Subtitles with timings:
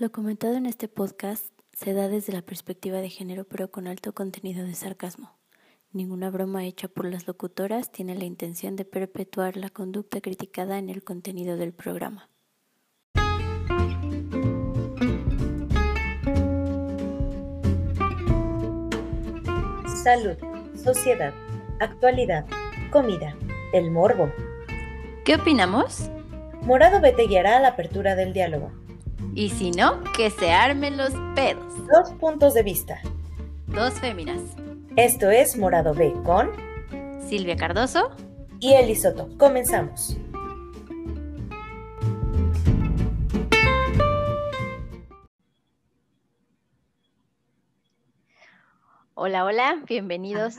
[0.00, 1.44] Lo comentado en este podcast
[1.74, 5.36] se da desde la perspectiva de género pero con alto contenido de sarcasmo.
[5.92, 10.88] Ninguna broma hecha por las locutoras tiene la intención de perpetuar la conducta criticada en
[10.88, 12.30] el contenido del programa.
[20.02, 20.38] Salud,
[20.82, 21.34] sociedad,
[21.78, 22.46] actualidad,
[22.90, 23.36] comida,
[23.74, 24.32] el morbo.
[25.26, 26.08] ¿Qué opinamos?
[26.62, 28.72] Morado B te guiará a la apertura del diálogo.
[29.34, 31.72] Y si no, que se armen los pedos.
[31.86, 33.00] Dos puntos de vista.
[33.66, 34.40] Dos féminas.
[34.96, 36.50] Esto es Morado B con
[37.28, 38.10] Silvia Cardoso
[38.58, 39.28] y Elisoto.
[39.38, 40.16] Comenzamos.
[49.14, 50.56] Hola, hola, bienvenidos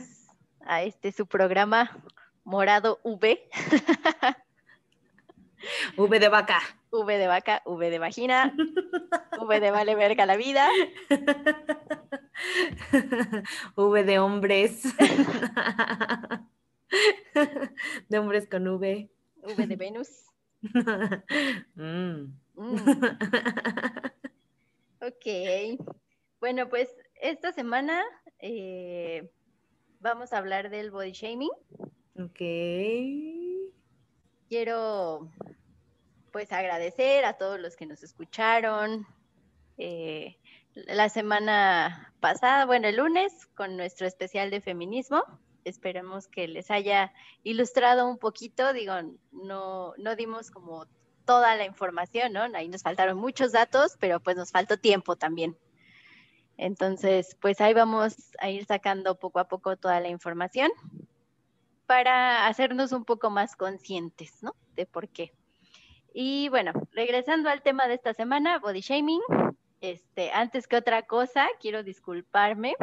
[0.65, 1.91] a este su programa
[2.43, 3.49] Morado V.
[5.97, 6.59] V de vaca.
[6.91, 8.53] V de vaca, V de vagina,
[9.39, 10.67] V de vale verga la vida.
[13.75, 14.83] V de hombres.
[18.09, 19.09] De hombres con V.
[19.43, 20.09] V de Venus.
[21.75, 22.33] Mm.
[22.55, 22.75] Mm.
[24.99, 25.25] Ok.
[26.41, 28.03] Bueno, pues esta semana
[28.39, 29.31] eh,
[30.01, 31.51] vamos a hablar del body shaming.
[32.19, 32.41] Ok.
[34.49, 35.29] Quiero
[36.31, 39.05] pues agradecer a todos los que nos escucharon
[39.77, 40.37] eh,
[40.73, 45.23] la semana pasada, bueno, el lunes, con nuestro especial de feminismo.
[45.65, 48.93] Esperemos que les haya ilustrado un poquito, digo,
[49.31, 50.87] no, no dimos como
[51.25, 52.43] toda la información, ¿no?
[52.55, 55.57] Ahí nos faltaron muchos datos, pero pues nos faltó tiempo también.
[56.57, 60.71] Entonces, pues ahí vamos a ir sacando poco a poco toda la información
[61.85, 64.55] para hacernos un poco más conscientes, ¿no?
[64.75, 65.33] De por qué.
[66.13, 69.21] Y bueno, regresando al tema de esta semana, body shaming.
[69.79, 72.75] Este, antes que otra cosa, quiero disculparme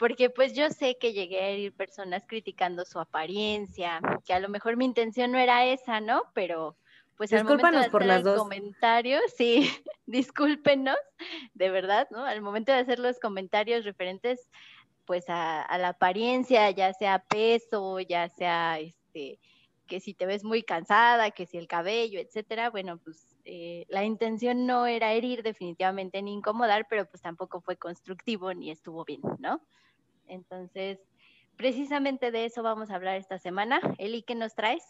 [0.00, 4.48] porque pues yo sé que llegué a herir personas criticando su apariencia, que a lo
[4.48, 6.22] mejor mi intención no era esa, ¿no?
[6.32, 6.74] Pero
[7.18, 8.38] pues al momento de hacer por las dos.
[8.38, 9.70] comentarios, sí,
[10.06, 10.96] discúlpenos,
[11.52, 12.24] de verdad, ¿no?
[12.24, 14.48] Al momento de hacer los comentarios referentes
[15.04, 19.38] pues a, a la apariencia, ya sea peso, ya sea este
[19.90, 24.04] que si te ves muy cansada, que si el cabello, etcétera, bueno, pues eh, la
[24.04, 29.20] intención no era herir definitivamente ni incomodar, pero pues tampoco fue constructivo ni estuvo bien,
[29.40, 29.60] ¿no?
[30.28, 31.00] Entonces,
[31.56, 33.80] precisamente de eso vamos a hablar esta semana.
[33.98, 34.84] Eli, ¿qué nos traes?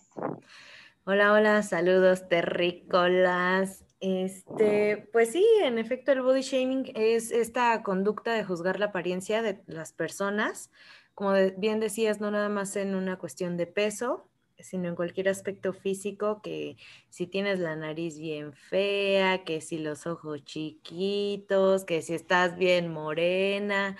[1.04, 3.86] Hola, hola, saludos terrícolas.
[4.00, 9.40] Este, pues sí, en efecto, el body shaming es esta conducta de juzgar la apariencia
[9.40, 10.70] de las personas.
[11.14, 14.29] Como bien decías, no nada más en una cuestión de peso,
[14.62, 16.76] sino en cualquier aspecto físico, que
[17.08, 22.92] si tienes la nariz bien fea, que si los ojos chiquitos, que si estás bien
[22.92, 23.96] morena,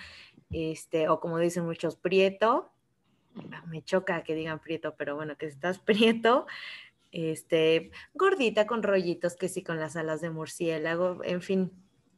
[0.50, 2.70] este, o como dicen muchos, prieto,
[3.52, 5.78] ah, me choca que digan prieto, pero bueno, que si estás
[6.24, 6.46] prieto,
[7.12, 11.72] este, gordita con rollitos, que si con las alas de murciélago, en fin,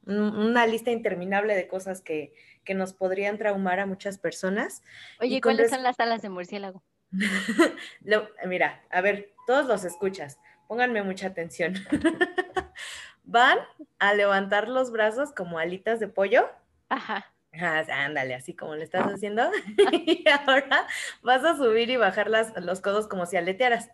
[0.06, 4.82] una lista interminable de cosas que, que nos podrían traumar a muchas personas.
[5.20, 6.82] Oye, ¿cuáles son las alas de murciélago?
[8.46, 11.74] Mira, a ver, todos los escuchas, pónganme mucha atención.
[13.24, 13.58] Van
[13.98, 16.48] a levantar los brazos como alitas de pollo.
[16.88, 17.32] Ajá.
[17.52, 19.50] ándale, así como le estás haciendo.
[19.92, 20.86] y ahora
[21.22, 23.90] vas a subir y bajar las, los codos como si aletearas.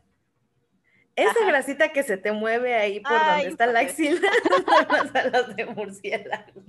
[1.16, 5.56] Esa grasita que se te mueve ahí por donde está la axila son las alas
[5.56, 6.62] de murciélago.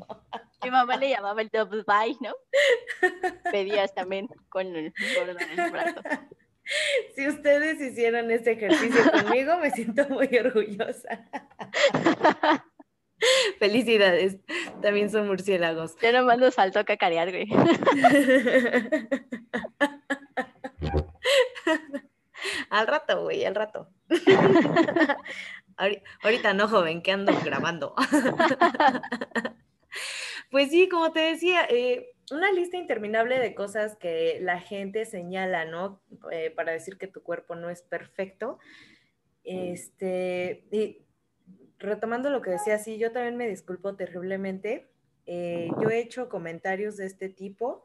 [0.64, 2.34] Mi mamá le llamaba el double bye, ¿no?
[3.52, 6.02] Pedías también con el gordo en el brazo.
[7.16, 11.28] Si ustedes hicieron este ejercicio conmigo, me siento muy orgullosa.
[13.58, 14.38] Felicidades,
[14.80, 15.96] también son murciélagos.
[16.00, 17.50] Ya nomás nos faltó cacarear, güey.
[22.70, 23.90] al rato, güey, al rato.
[26.22, 27.96] Ahorita no, joven, que ando grabando.
[30.52, 35.66] Pues sí, como te decía, eh, una lista interminable de cosas que la gente señala,
[35.66, 36.02] ¿no?
[36.32, 38.60] Eh, para decir que tu cuerpo no es perfecto.
[39.44, 41.06] Este, y
[41.78, 44.90] retomando lo que decía, sí, yo también me disculpo terriblemente.
[45.26, 47.84] Eh, yo he hecho comentarios de este tipo.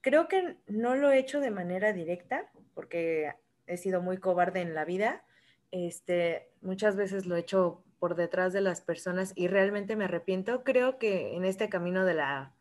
[0.00, 3.32] Creo que no lo he hecho de manera directa, porque
[3.66, 5.24] he sido muy cobarde en la vida.
[5.70, 10.64] Este, muchas veces lo he hecho por detrás de las personas y realmente me arrepiento.
[10.64, 12.52] Creo que en este camino de la,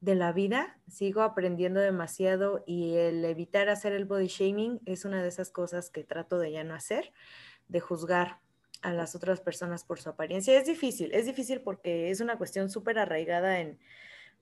[0.00, 5.22] de la vida sigo aprendiendo demasiado y el evitar hacer el body shaming es una
[5.22, 7.12] de esas cosas que trato de ya no hacer,
[7.68, 8.38] de juzgar
[8.82, 10.58] a las otras personas por su apariencia.
[10.58, 13.78] Es difícil, es difícil porque es una cuestión súper arraigada en,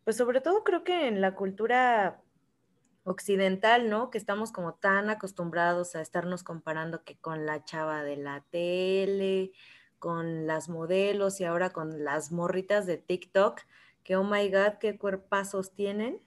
[0.03, 2.21] pues sobre todo creo que en la cultura
[3.05, 4.11] occidental, ¿no?
[4.11, 9.53] Que estamos como tan acostumbrados a estarnos comparando que con la chava de la tele,
[10.01, 13.61] con las modelos y ahora con las morritas de TikTok,
[14.03, 16.21] que oh my god, qué cuerpazos tienen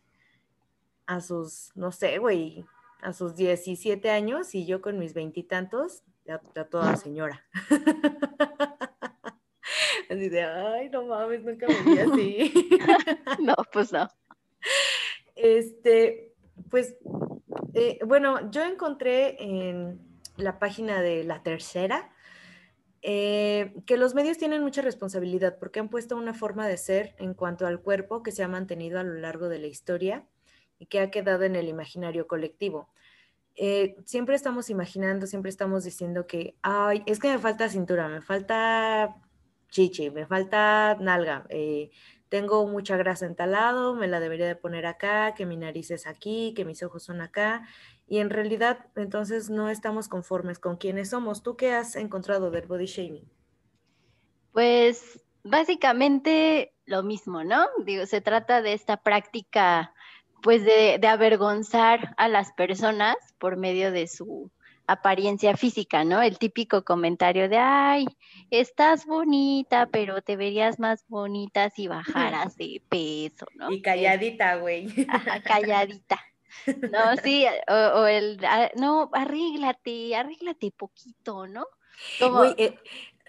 [1.07, 2.63] a sus, no sé, güey,
[3.01, 7.45] a sus 17 años y yo con mis veintitantos, ya, ya, toda señora.
[10.09, 12.69] Así de, ay, no mames, nunca me vi así.
[13.39, 14.07] no, pues no.
[15.35, 16.35] Este,
[16.69, 16.97] pues,
[17.73, 19.99] eh, bueno, yo encontré en
[20.37, 22.12] la página de La Tercera
[23.05, 27.33] eh, que los medios tienen mucha responsabilidad porque han puesto una forma de ser en
[27.33, 30.25] cuanto al cuerpo que se ha mantenido a lo largo de la historia
[30.79, 32.89] y que ha quedado en el imaginario colectivo.
[33.55, 38.21] Eh, siempre estamos imaginando, siempre estamos diciendo que, ay, es que me falta cintura, me
[38.21, 39.17] falta
[39.69, 41.91] chichi, me falta nalga, eh,
[42.29, 45.91] tengo mucha grasa en tal lado, me la debería de poner acá, que mi nariz
[45.91, 47.67] es aquí, que mis ojos son acá.
[48.07, 51.41] Y en realidad, entonces no estamos conformes con quienes somos.
[51.41, 53.29] ¿Tú qué has encontrado del body shaming?
[54.51, 57.65] Pues básicamente lo mismo, ¿no?
[57.85, 59.93] Digo, se trata de esta práctica,
[60.41, 64.51] pues de, de avergonzar a las personas por medio de su
[64.87, 66.21] apariencia física, ¿no?
[66.21, 68.05] El típico comentario de, ay,
[68.49, 71.87] estás bonita, pero te verías más bonita si
[72.47, 73.71] bajaras de peso, ¿no?
[73.71, 74.87] Y calladita, güey.
[75.45, 76.19] calladita.
[76.91, 81.65] No, sí, o, el, ah, no, arréglate, arréglate poquito, ¿no?
[82.19, 82.77] Como, eh,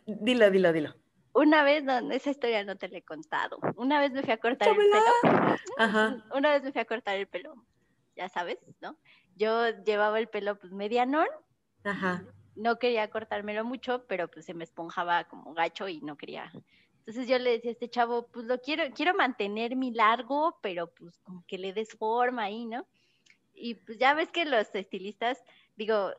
[0.06, 0.94] dilo, dilo, dilo.
[1.32, 3.59] Una vez, no, esa historia no te la he contado.
[3.76, 5.59] Una vez me fui a cortar el pelo.
[5.79, 6.25] Ajá.
[6.32, 7.55] Una vez me fui a cortar el pelo,
[8.15, 8.97] ya sabes, ¿no?
[9.35, 11.27] Yo llevaba el pelo pues medianón
[11.85, 12.25] Ajá.
[12.56, 16.50] No quería cortármelo mucho, pero pues se me esponjaba como gacho y no quería.
[16.99, 20.87] Entonces yo le decía a este chavo, pues lo quiero, quiero mantener mi largo, pero
[20.94, 22.87] pues como que le des forma ahí, ¿no?
[23.55, 25.43] Y pues ya ves que los estilistas,
[25.77, 26.12] digo,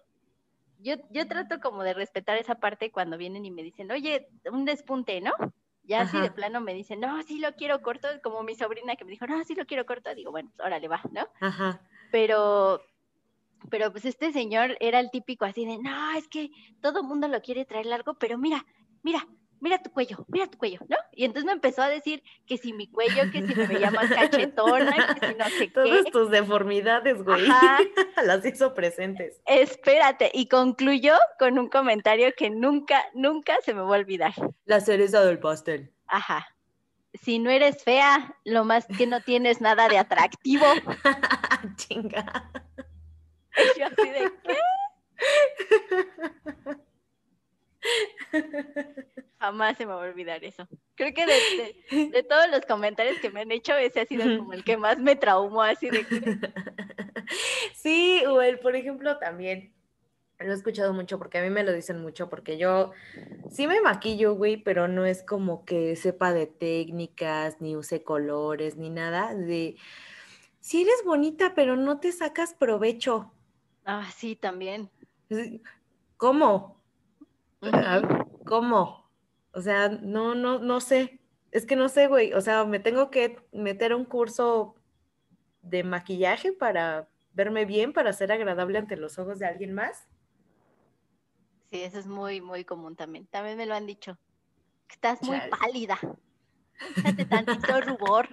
[0.79, 4.65] yo, yo trato como de respetar esa parte cuando vienen y me dicen, oye, un
[4.65, 5.33] despunte, ¿no?
[5.83, 9.05] Ya así de plano me dicen, no, sí lo quiero corto, como mi sobrina que
[9.05, 11.27] me dijo, no, sí lo quiero corto, digo, bueno, pues órale va, ¿no?
[11.39, 11.79] Ajá.
[12.11, 12.81] Pero
[13.69, 16.51] pero pues este señor era el típico así de, no, es que
[16.81, 18.65] todo mundo lo quiere traer largo, pero mira,
[19.03, 19.27] mira,
[19.65, 20.95] mira tu cuello, mira tu cuello, ¿no?
[21.11, 24.11] Y entonces me empezó a decir que si mi cuello, que si me veía más
[24.11, 26.11] cachetona, que si no sé Todas qué.
[26.11, 27.47] tus deformidades, güey,
[28.23, 29.41] las hizo presentes.
[29.47, 34.33] Espérate, y concluyó con un comentario que nunca, nunca se me va a olvidar.
[34.65, 35.91] La cereza del pastel.
[36.05, 36.47] Ajá.
[37.23, 40.65] Si no eres fea, lo más que no tienes nada de atractivo.
[41.77, 42.51] Chinga.
[43.57, 44.57] Y yo así de, ¿qué?
[49.39, 50.67] Jamás se me va a olvidar eso.
[50.95, 54.63] Creo que de, todos los comentarios que me han hecho, ese ha sido como el
[54.63, 56.05] que más me traumó, así de
[57.73, 59.73] Sí, o el, por ejemplo, también,
[60.39, 62.91] lo he escuchado mucho porque a mí me lo dicen mucho, porque yo
[63.49, 68.77] sí me maquillo, güey, pero no es como que sepa de técnicas, ni use colores,
[68.77, 69.33] ni nada.
[69.33, 69.77] De,
[70.59, 73.31] sí eres bonita, pero no te sacas provecho.
[73.85, 74.89] Ah, sí, también.
[76.17, 76.81] ¿Cómo?
[78.45, 79.09] ¿Cómo?
[79.51, 81.19] O sea, no, no, no sé.
[81.51, 82.33] Es que no sé, güey.
[82.33, 84.75] O sea, me tengo que meter a un curso
[85.61, 90.07] de maquillaje para verme bien, para ser agradable ante los ojos de alguien más.
[91.71, 93.25] Sí, eso es muy, muy común también.
[93.27, 94.17] También me lo han dicho.
[94.89, 95.97] Estás muy pálida.
[96.97, 98.29] Échate tantito rubor.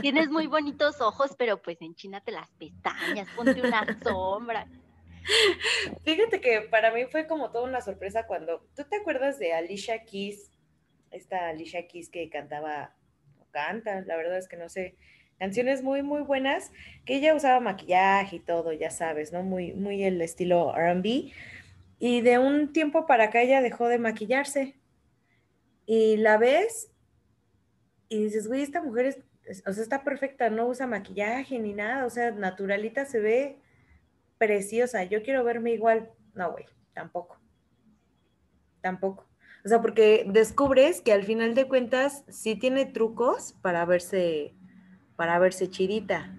[0.00, 4.66] Tienes muy bonitos ojos, pero pues enchínate las pestañas, ponte una sombra.
[6.04, 10.04] Fíjate que para mí fue como toda una sorpresa cuando, ¿tú te acuerdas de Alicia
[10.04, 10.50] Keys?
[11.10, 12.94] Esta Alicia Keys que cantaba,
[13.38, 14.96] o canta, la verdad es que no sé,
[15.38, 16.72] canciones muy, muy buenas,
[17.04, 19.42] que ella usaba maquillaje y todo, ya sabes, ¿no?
[19.42, 21.32] Muy, muy el estilo RB.
[22.00, 24.74] Y de un tiempo para acá ella dejó de maquillarse.
[25.86, 26.90] Y la ves
[28.08, 32.06] y dices, güey, esta mujer es, o sea, está perfecta, no usa maquillaje ni nada,
[32.06, 33.56] o sea, naturalita se ve
[34.38, 36.10] preciosa, yo quiero verme igual.
[36.34, 37.38] No, güey, tampoco.
[38.80, 39.26] Tampoco.
[39.64, 44.54] O sea, porque descubres que al final de cuentas sí tiene trucos para verse,
[45.16, 46.34] para verse chidita,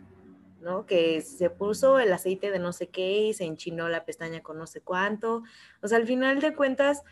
[0.62, 0.86] ¿no?
[0.86, 4.58] Que se puso el aceite de no sé qué y se enchinó la pestaña con
[4.58, 5.44] no sé cuánto.
[5.82, 7.04] O sea, al final de cuentas,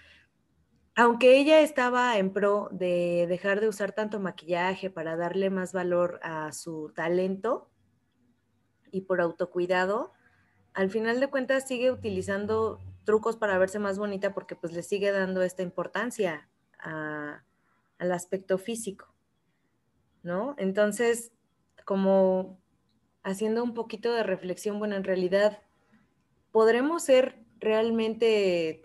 [0.95, 6.19] aunque ella estaba en pro de dejar de usar tanto maquillaje para darle más valor
[6.23, 7.69] a su talento
[8.91, 10.13] y por autocuidado,
[10.77, 15.11] al final de cuentas sigue utilizando trucos para verse más bonita porque pues le sigue
[15.11, 19.11] dando esta importancia al aspecto físico,
[20.21, 20.53] ¿no?
[20.59, 21.31] Entonces,
[21.83, 22.59] como
[23.23, 25.63] haciendo un poquito de reflexión, bueno, en realidad,
[26.51, 28.83] ¿podremos ser realmente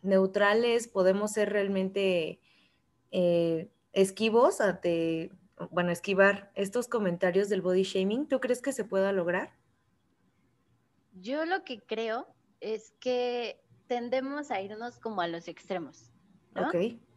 [0.00, 0.88] neutrales?
[0.88, 2.40] ¿Podemos ser realmente
[3.10, 5.30] eh, esquivos ante,
[5.70, 8.28] bueno, esquivar estos comentarios del body shaming?
[8.28, 9.52] ¿Tú crees que se pueda lograr?
[11.14, 12.26] Yo lo que creo
[12.60, 16.10] es que tendemos a irnos como a los extremos.
[16.54, 16.70] ¿no?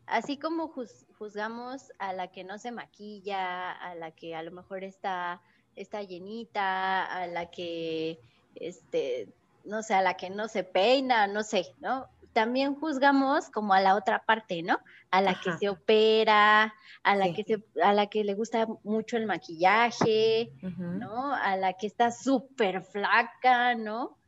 [0.06, 0.74] Así como
[1.18, 5.42] juzgamos a la que no se maquilla, a la que a lo mejor está,
[5.76, 8.20] está llenita, a la que,
[8.56, 9.28] este,
[9.66, 12.08] no sé, a la que no se peina, no sé, ¿no?
[12.38, 14.78] También juzgamos como a la otra parte, ¿no?
[15.10, 19.18] A la que se opera, a la que se, a la que le gusta mucho
[19.18, 21.34] el maquillaje, ¿no?
[21.34, 24.20] A la que está súper flaca, ¿no?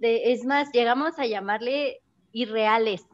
[0.00, 2.00] es más, llegamos a llamarle
[2.32, 3.06] irreales,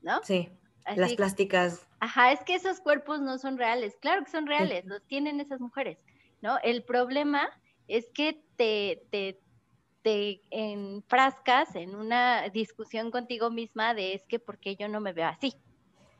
[0.00, 0.20] ¿no?
[0.24, 0.48] Sí,
[0.96, 1.86] las plásticas.
[2.00, 5.60] Ajá, es que esos cuerpos no son reales, claro que son reales, los tienen esas
[5.60, 5.98] mujeres,
[6.40, 6.58] ¿no?
[6.64, 7.48] El problema
[7.86, 9.38] es que te, te,
[10.02, 15.12] te enfrascas en una discusión contigo misma de es que ¿por qué yo no me
[15.12, 15.54] veo así?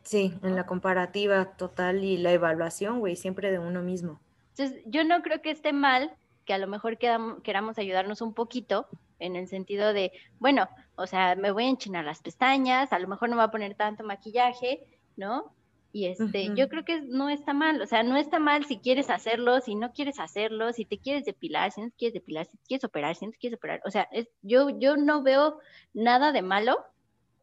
[0.02, 4.20] Sí, en la comparativa total y la evaluación, güey, siempre de uno mismo.
[4.50, 6.12] Entonces, yo no creo que esté mal
[6.44, 8.88] que a lo mejor queramos ayudarnos un poquito
[9.20, 10.10] en el sentido de,
[10.40, 13.48] bueno, o sea, me voy a enchinar las pestañas, a lo mejor no me voy
[13.48, 14.82] a poner tanto maquillaje,
[15.16, 15.52] ¿no?
[15.94, 19.10] Y este, yo creo que no está mal, o sea, no está mal si quieres
[19.10, 22.56] hacerlo, si no quieres hacerlo, si te quieres depilar, si no te quieres depilar, si
[22.56, 25.58] te quieres operar, si no te quieres operar, o sea, es, yo, yo no veo
[25.92, 26.78] nada de malo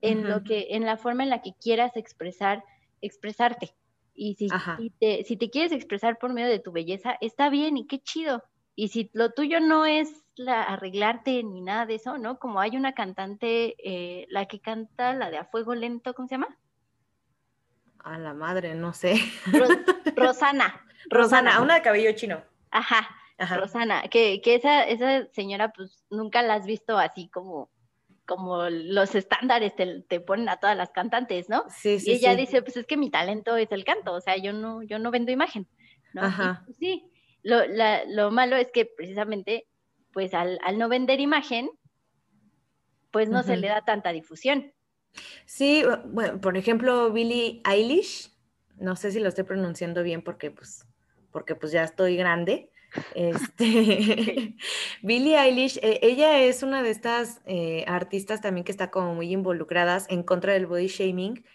[0.02, 2.64] en lo que, en la forma en la que quieras expresar,
[3.02, 3.76] expresarte.
[4.16, 7.78] Y si, si, te, si te quieres expresar por medio de tu belleza, está bien
[7.78, 8.44] y qué chido.
[8.76, 12.40] Y si lo tuyo no es la, arreglarte ni nada de eso, ¿no?
[12.40, 16.36] Como hay una cantante, eh, la que canta la de A Fuego Lento, ¿cómo se
[16.36, 16.58] llama?
[18.04, 19.16] A la madre, no sé.
[20.16, 20.86] Rosana.
[21.10, 22.42] Rosana, una de cabello chino.
[22.72, 23.10] Ajá,
[23.56, 27.70] Rosana, que, que esa, esa señora pues nunca la has visto así como
[28.26, 31.64] como los estándares te, te, ponen a todas las cantantes, ¿no?
[31.70, 32.12] Sí, sí.
[32.12, 34.84] Y ella dice, pues es que mi talento es el canto, o sea, yo no,
[34.84, 35.68] yo no vendo imagen,
[36.14, 36.22] ¿no?
[36.22, 36.62] Ajá.
[36.64, 37.10] Pues, sí,
[37.42, 39.68] lo, la, lo malo es que precisamente,
[40.14, 41.72] pues al, al no vender imagen,
[43.10, 44.74] pues no se le da tanta difusión.
[45.46, 48.32] Sí, bueno, por ejemplo, Billie Eilish,
[48.78, 50.86] no sé si lo estoy pronunciando bien porque pues,
[51.32, 52.72] porque pues ya estoy grande.
[53.14, 54.56] Este,
[55.04, 59.32] Billie Eilish, eh, ella es una de estas eh, artistas también que está como muy
[59.32, 61.46] involucradas en contra del body shaming,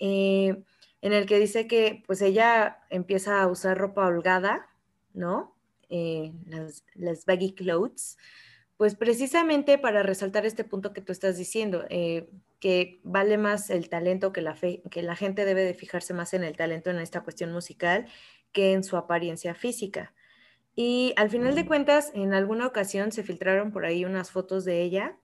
[0.00, 0.60] eh,
[1.00, 4.68] en el que dice que pues ella empieza a usar ropa holgada
[5.18, 5.54] ¿no?
[5.90, 6.32] Eh,
[6.94, 8.18] las, baggy clothes,
[8.76, 11.84] pues precisamente para resaltar este punto que tú estás diciendo,
[12.60, 16.34] que vale más el talento, que la, fe, que la gente debe de fijarse más
[16.34, 18.06] en el talento en esta cuestión musical
[18.52, 20.14] que en su apariencia física.
[20.74, 24.82] Y al final de cuentas, en alguna ocasión se filtraron por ahí unas fotos de
[24.82, 25.18] ella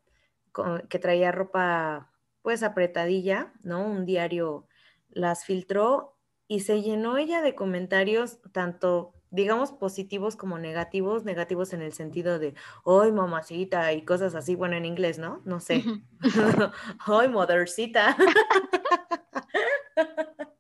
[0.89, 2.13] que traía ropa
[2.43, 3.87] pues apretadilla, ¿no?
[3.87, 4.69] Un diario
[5.09, 11.83] las filtró y se llenó ella de comentarios tanto digamos, positivos como negativos, negativos en
[11.83, 12.55] el sentido de,
[12.87, 13.93] ¡ay, mamacita!
[13.93, 15.43] y cosas así, bueno, en inglés, ¿no?
[15.45, 15.85] No sé.
[17.07, 18.17] ¡ay, mothercita!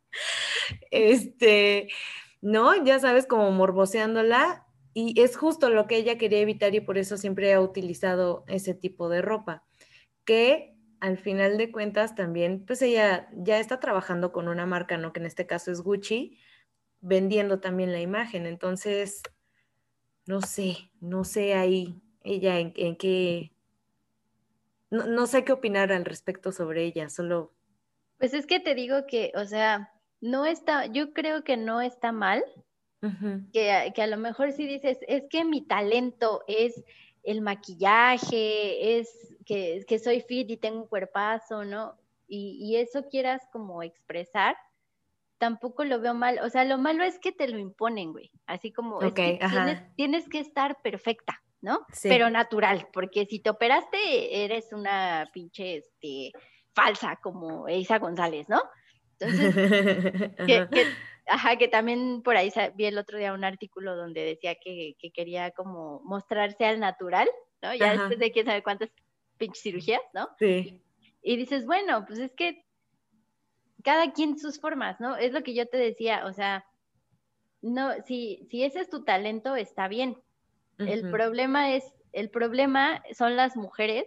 [0.91, 1.89] este,
[2.41, 2.85] ¿no?
[2.85, 7.17] Ya sabes, como morboseándola, y es justo lo que ella quería evitar y por eso
[7.17, 9.65] siempre ha utilizado ese tipo de ropa,
[10.25, 15.13] que al final de cuentas también, pues ella ya está trabajando con una marca, ¿no?
[15.13, 16.39] Que en este caso es Gucci,
[17.05, 18.47] vendiendo también la imagen.
[18.47, 19.23] Entonces,
[20.27, 23.53] no sé, no sé ahí ella en, qué,
[24.91, 27.53] no, sé qué opinar al respecto sobre ella, solo...
[28.19, 29.93] Pues es que te digo que, o sea,
[30.23, 32.43] no está, yo creo que no está mal,
[33.53, 36.83] que, que, a lo mejor si dices, es que mi talento es
[37.23, 41.99] el maquillaje, es que, que soy fit y tengo un cuerpazo, ¿no?
[42.27, 44.57] Y, y eso quieras como expresar,
[45.45, 46.39] tampoco lo veo mal.
[46.43, 48.31] O sea, lo malo es que te lo imponen, güey.
[48.47, 48.99] Así como
[49.95, 51.85] tienes, que estar perfecta, ¿no?
[52.03, 56.33] Pero natural, porque si te operaste, eres una pinche este,
[56.73, 58.63] falsa, como Isa González, ¿no?
[59.19, 59.55] Entonces,
[60.47, 60.87] que,
[61.27, 65.51] ajá, que también por ahí vi el otro día un artículo donde decía que, quería
[65.51, 67.29] como mostrarse al natural,
[67.61, 67.75] ¿no?
[67.75, 68.89] Ya después de quién sabe cuántas
[69.37, 70.27] pinches cirugías, ¿no?
[70.39, 70.81] Sí.
[71.21, 72.64] Y dices, bueno, pues es que
[73.85, 75.17] cada quien sus formas, ¿no?
[75.17, 76.65] Es lo que yo te decía, o sea,
[77.63, 80.17] no, si, si ese es tu talento, está bien.
[80.79, 84.07] El problema es, el problema son las mujeres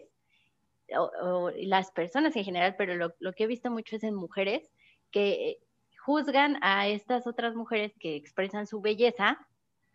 [1.22, 4.70] o, las personas en general, pero lo, lo, que he visto mucho es en mujeres
[5.12, 5.60] que
[6.06, 9.38] juzgan a estas otras mujeres que expresan su belleza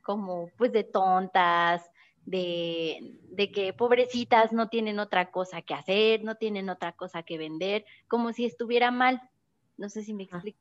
[0.02, 1.90] como pues de tontas,
[2.24, 7.38] de, de, que pobrecitas no tienen otra cosa que hacer, no tienen otra cosa que
[7.38, 9.20] vender, como si estuviera mal.
[9.82, 10.60] No sé si me ah, explico.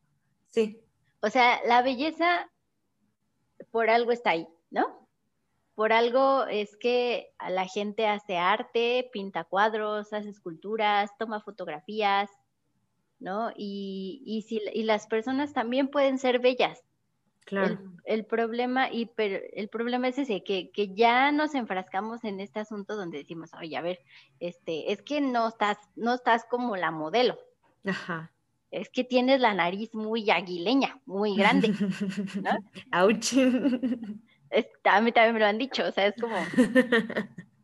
[0.50, 0.82] sí.
[1.22, 2.50] O sea, la belleza
[3.70, 5.08] por algo está ahí, ¿no?
[5.75, 12.32] Por algo es que la gente hace arte, pinta cuadros, hace esculturas, toma fotografías,
[13.20, 13.51] ¿no?
[13.56, 16.84] Y, y, si, y las personas también pueden ser bellas,
[17.46, 17.80] Claro.
[18.06, 22.60] El, problema, y pero el problema es ese, que, que, ya nos enfrascamos en este
[22.60, 24.00] asunto donde decimos, oye, a ver,
[24.40, 27.38] este, es que no estás, no estás como la modelo.
[27.86, 28.32] Ajá.
[28.72, 31.74] Es que tienes la nariz muy aguileña, muy grande.
[32.42, 32.51] ¿no?
[33.04, 33.34] Ouch.
[34.84, 36.36] a mí también me lo han dicho, o sea, es como,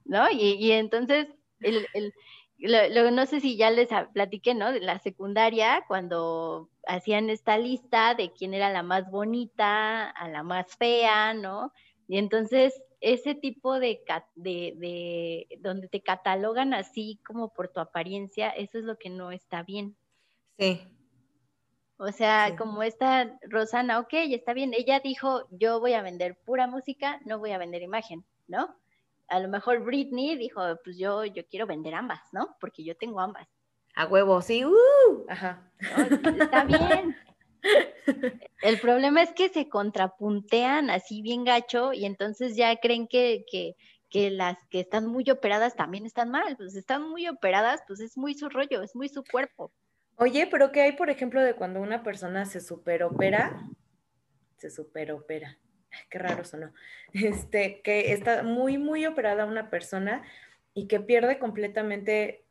[0.05, 0.29] ¿no?
[0.29, 1.27] Y, y entonces,
[1.61, 2.13] el, el,
[2.57, 4.71] lo, no sé si ya les platiqué, ¿no?
[4.71, 10.43] De la secundaria, cuando hacían esta lista de quién era la más bonita, a la
[10.43, 11.71] más fea, ¿no?
[12.07, 14.01] Y entonces ese tipo de,
[14.35, 19.31] de, de, donde te catalogan así como por tu apariencia, eso es lo que no
[19.31, 19.95] está bien.
[20.57, 20.81] Sí.
[21.97, 26.67] O sea, como esta Rosana, ok, está bien, ella dijo, yo voy a vender pura
[26.67, 28.75] música, no voy a vender imagen, ¿no?
[29.27, 32.55] a lo mejor Britney dijo, pues yo, yo quiero vender ambas, ¿no?
[32.59, 33.47] Porque yo tengo ambas.
[33.95, 35.71] A huevo, sí, uh, ajá.
[35.79, 37.15] está bien.
[38.61, 43.75] El problema es que se contrapuntean así bien gacho y entonces ya creen que, que,
[44.09, 46.55] que, las que están muy operadas también están mal.
[46.55, 49.71] Pues están muy operadas, pues es muy su rollo, es muy su cuerpo.
[50.17, 53.69] Oye, pero ¿qué hay, por ejemplo, de cuando una persona se superopera?
[54.57, 55.57] Se superopera
[56.09, 56.71] qué raro sonó,
[57.13, 60.23] este, que está muy, muy operada una persona
[60.73, 62.43] y que pierde completamente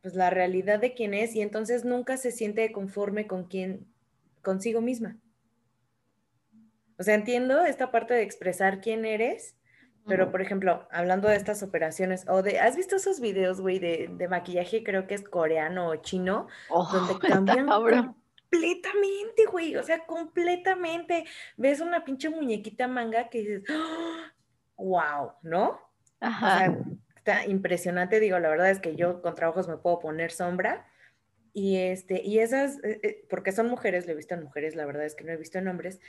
[0.00, 3.86] pues la realidad de quién es y entonces nunca se siente conforme con quién,
[4.42, 5.18] consigo misma.
[6.98, 9.56] O sea, entiendo esta parte de expresar quién eres,
[10.08, 14.10] pero por ejemplo, hablando de estas operaciones, o de, ¿has visto esos videos, güey, de,
[14.10, 17.68] de, maquillaje, creo que es coreano o chino, oh, donde cambian
[18.50, 21.24] completamente, güey, o sea, completamente.
[21.56, 23.62] Ves una pinche muñequita manga que dices,
[24.76, 25.80] wow, ¿no?
[26.20, 26.54] Ajá.
[26.54, 26.78] O sea,
[27.16, 30.86] está impresionante, digo, la verdad es que yo con trabajos me puedo poner sombra.
[31.52, 34.86] Y este, y esas, eh, eh, porque son mujeres, lo he visto en mujeres, la
[34.86, 36.00] verdad es que no he visto en hombres,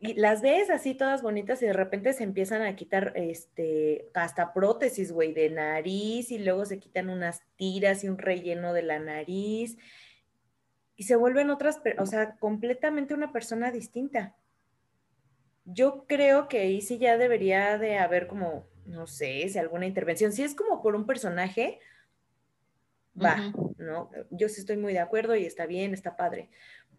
[0.00, 4.52] y las ves así todas bonitas y de repente se empiezan a quitar este hasta
[4.52, 8.98] prótesis, güey, de nariz y luego se quitan unas tiras y un relleno de la
[8.98, 9.76] nariz
[10.98, 14.34] y se vuelven otras, o sea, completamente una persona distinta.
[15.64, 20.32] Yo creo que ahí sí ya debería de haber como, no sé, si alguna intervención.
[20.32, 21.78] Si es como por un personaje,
[23.14, 24.10] va, ¿no?
[24.30, 26.50] Yo sí estoy muy de acuerdo y está bien, está padre.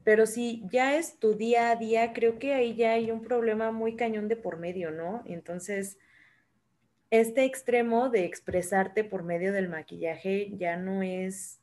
[0.04, 3.72] Pero si ya es tu día a día, creo que ahí ya hay un problema
[3.72, 5.24] muy cañón de por medio, ¿no?
[5.26, 5.98] Entonces,
[7.12, 11.60] este extremo de expresarte por medio del maquillaje ya no es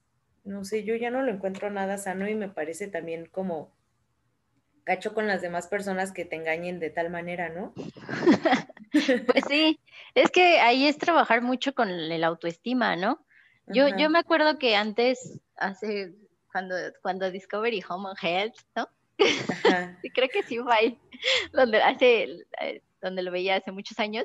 [0.47, 3.75] no sé, yo ya no lo encuentro nada sano y me parece también como
[4.85, 7.75] cacho con las demás personas que te engañen de tal manera, ¿no?
[9.27, 9.81] pues sí,
[10.15, 13.27] es que ahí es trabajar mucho con el autoestima, ¿no?
[13.67, 16.15] Yo, yo me acuerdo que antes, hace,
[16.57, 18.89] cuando, cuando Discovery Home and Health, ¿no?
[20.01, 20.99] sí, creo que sí fue ahí,
[21.53, 24.25] donde, hace, eh, donde lo veía hace muchos años,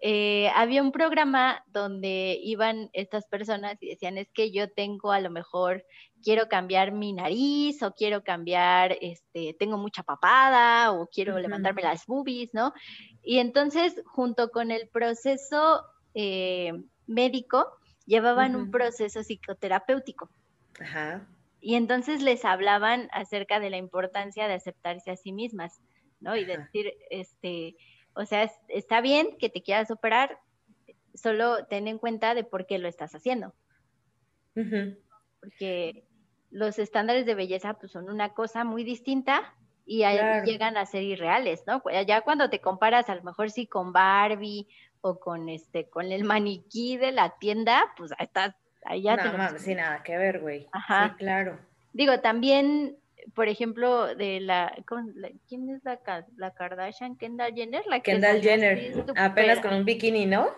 [0.00, 5.20] eh, había un programa donde iban estas personas y decían, es que yo tengo a
[5.20, 5.84] lo mejor,
[6.24, 12.06] quiero cambiar mi nariz o quiero cambiar, este, tengo mucha papada o quiero levantarme las
[12.06, 12.72] boobies, ¿no?
[13.22, 16.72] Y entonces, junto con el proceso eh,
[17.06, 17.66] médico,
[18.06, 20.30] llevaban un proceso psicoterapéutico.
[20.80, 21.28] Ajá.
[21.60, 25.80] Y entonces les hablaban acerca de la importancia de aceptarse a sí mismas,
[26.20, 26.36] ¿no?
[26.36, 27.76] Y decir, este,
[28.14, 30.38] o sea, está bien que te quieras operar,
[31.14, 33.54] solo ten en cuenta de por qué lo estás haciendo.
[35.40, 36.04] Porque
[36.50, 39.54] los estándares de belleza pues, son una cosa muy distinta
[39.86, 40.04] y
[40.44, 41.82] llegan a ser irreales, ¿no?
[42.06, 44.68] Ya cuando te comparas a lo mejor sí con Barbie
[45.00, 48.28] o con este con el maniquí de la tienda, pues ahí
[48.80, 50.68] estás, ahí ya no, sin nada que ver, güey.
[50.72, 51.10] Ajá.
[51.10, 51.58] Sí, claro.
[51.92, 52.96] Digo, también
[53.34, 54.74] por ejemplo, de la,
[55.48, 56.00] ¿quién es la,
[56.36, 57.16] la Kardashian?
[57.16, 60.48] Kendall Jenner, la Kendall Jenner, apenas con un bikini, ¿no?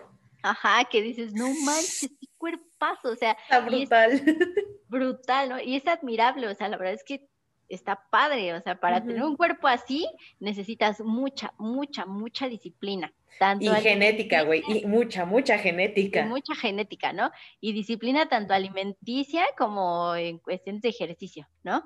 [0.41, 3.31] Ajá, que dices, no manches, qué cuerpazo, o sea.
[3.43, 4.21] Está brutal.
[4.87, 5.59] brutal, ¿no?
[5.59, 7.27] Y es admirable, o sea, la verdad es que
[7.69, 10.07] está padre, o sea, para tener un cuerpo así
[10.39, 13.13] necesitas mucha, mucha, mucha disciplina.
[13.39, 16.25] Tanto y genética, güey, y mucha, mucha genética.
[16.25, 17.31] mucha genética, ¿no?
[17.59, 21.83] Y disciplina tanto alimenticia como en cuestiones de ejercicio, ¿no?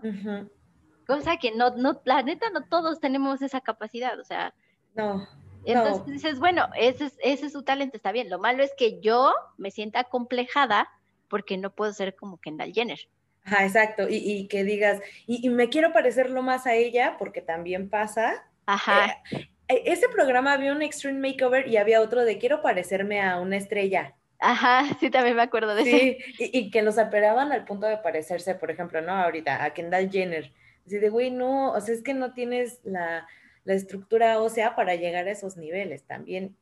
[1.06, 4.54] Cosa que no, no, la neta, no todos tenemos esa capacidad, o sea.
[4.94, 5.26] No.
[5.64, 8.30] Entonces dices, bueno, ese es, ese es su talento, está bien.
[8.30, 10.90] Lo malo es que yo me sienta complejada
[11.30, 13.00] porque no puedo ser como Kendall Jenner.
[13.48, 14.08] Ajá, exacto.
[14.10, 18.46] Y, que digas, y, me quiero parecerlo más a ella, porque también pasa.
[18.66, 19.24] Ajá.
[19.32, 23.40] Eh, eh, ese programa había un Extreme Makeover y había otro de quiero parecerme a
[23.40, 24.16] una estrella.
[24.40, 27.98] Ajá, sí, también me acuerdo de sí, Y, y, que los apelaban al punto de
[27.98, 29.14] parecerse, por ejemplo, ¿no?
[29.14, 30.52] Ahorita, a Kendall Jenner.
[30.86, 33.28] Así de, güey, no, o sea, es que no tienes la,
[33.64, 36.58] la estructura ósea para llegar a esos niveles también.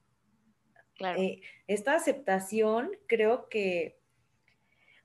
[0.96, 1.20] Claro.
[1.20, 3.98] Eh, esta aceptación creo que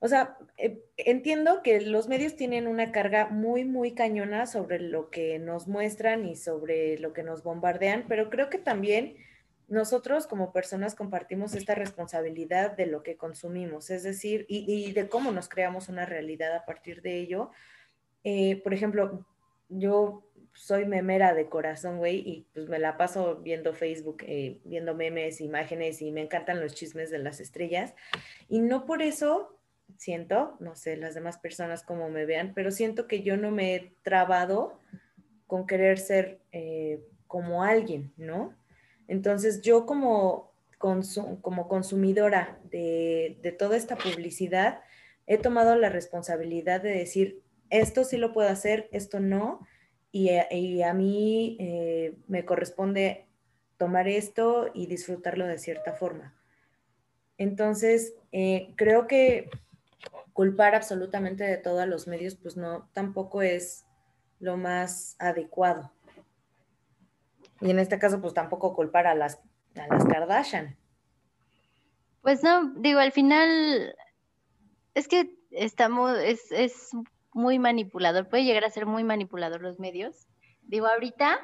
[0.03, 5.11] o sea, eh, entiendo que los medios tienen una carga muy, muy cañona sobre lo
[5.11, 9.15] que nos muestran y sobre lo que nos bombardean, pero creo que también
[9.67, 15.31] nosotros como personas compartimos esta responsabilidad de lo que consumimos, es decir, y, de cómo
[15.31, 17.51] nos creamos una realidad a partir de ello.
[18.23, 19.23] Eh, por ejemplo,
[19.69, 24.95] yo soy memera de corazón, güey, y pues me la paso viendo Facebook, eh, viendo
[24.95, 27.93] memes, imágenes, y me encantan los chismes de las estrellas.
[28.49, 29.60] Y no por eso
[29.97, 33.75] siento, no sé las demás personas cómo me vean, pero siento que yo no me
[33.75, 34.79] he trabado
[35.47, 38.55] con querer ser eh, como alguien, ¿no?
[39.07, 44.81] Entonces yo como, como consumidora de, de, toda esta publicidad,
[45.27, 49.65] he tomado la responsabilidad de decir, esto sí lo puedo hacer, esto no,
[50.11, 53.25] y, y a mí eh, me corresponde
[53.77, 56.35] tomar esto y disfrutarlo de cierta forma.
[57.37, 59.49] Entonces, eh, creo que
[60.33, 63.85] culpar absolutamente de todo a los medios, pues no, tampoco es
[64.39, 65.91] lo más adecuado.
[67.59, 69.39] Y en este caso, pues tampoco culpar a las,
[69.75, 70.77] a las Kardashian.
[72.21, 73.95] Pues no, digo, al final
[74.93, 76.89] es que estamos, es, es
[77.33, 80.27] muy manipulador, puede llegar a ser muy manipulador los medios.
[80.63, 81.39] Digo, ahorita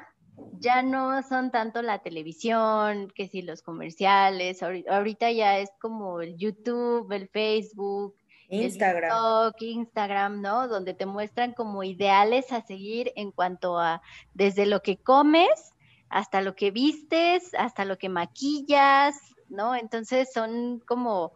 [0.60, 6.36] ya no son tanto la televisión, que si los comerciales, ahorita ya es como el
[6.36, 8.16] YouTube, el Facebook,
[8.48, 9.52] Instagram.
[9.60, 10.68] Instagram, ¿no?
[10.68, 14.02] Donde te muestran como ideales a seguir en cuanto a
[14.34, 15.72] desde lo que comes
[16.08, 19.14] hasta lo que vistes, hasta lo que maquillas,
[19.48, 19.74] ¿no?
[19.74, 21.32] Entonces son como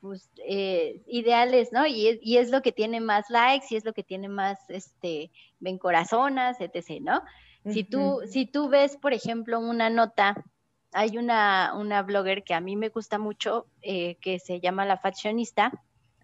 [0.00, 1.86] pues, eh, ideales, ¿no?
[1.86, 4.58] Y es, y es lo que tiene más likes y es lo que tiene más,
[4.68, 7.22] este, ven corazonas, etc., ¿no?
[7.68, 10.44] Si tú, si tú ves, por ejemplo, una nota,
[10.92, 14.98] hay una, una blogger que a mí me gusta mucho, eh, que se llama La
[14.98, 15.72] Faccionista,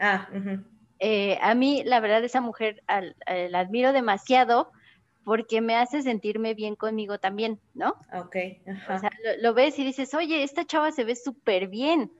[0.02, 0.28] Ah,
[0.98, 4.72] eh, a mí, la verdad, esa mujer la admiro demasiado
[5.24, 7.90] porque me hace sentirme bien conmigo también, ¿no?
[8.12, 8.36] Ok.
[8.90, 9.10] O sea,
[9.40, 12.10] lo, ves y dices, oye, esta chava se ve súper bien.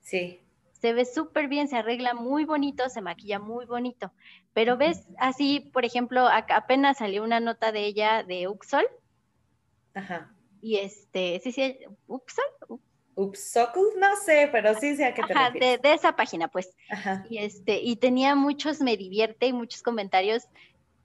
[0.00, 0.40] Sí.
[0.72, 4.12] Se ve súper bien, se arregla muy bonito, se maquilla muy bonito.
[4.52, 8.86] Pero ves así, por ejemplo, apenas salió una nota de ella de Uxol.
[9.94, 10.34] Ajá.
[10.60, 12.80] Y este, sí, sí, Uxol,
[13.18, 16.70] Upsocus, no sé, pero sí sé a qué te Ajá, de, de, esa página, pues.
[16.88, 17.26] Ajá.
[17.28, 20.44] Y este, y tenía muchos me divierte y muchos comentarios,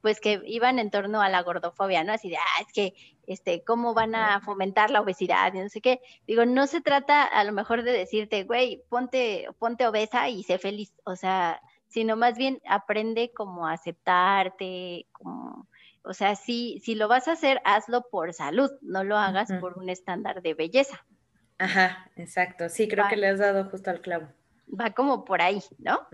[0.01, 2.13] pues que iban en torno a la gordofobia, ¿no?
[2.13, 2.93] Así de, ah, es que,
[3.25, 6.01] este, cómo van a fomentar la obesidad y no sé qué.
[6.27, 10.59] Digo, no se trata a lo mejor de decirte, güey, ponte, ponte obesa y sé
[10.59, 15.67] feliz, o sea, sino más bien aprende como a aceptarte, como,
[16.03, 19.79] o sea, si, si lo vas a hacer, hazlo por salud, no lo hagas por
[19.79, 21.03] un estándar de belleza.
[21.63, 22.67] Ajá, exacto.
[22.67, 24.27] Sí, creo que le has dado justo al clavo.
[24.67, 26.07] Va como por ahí, ¿no?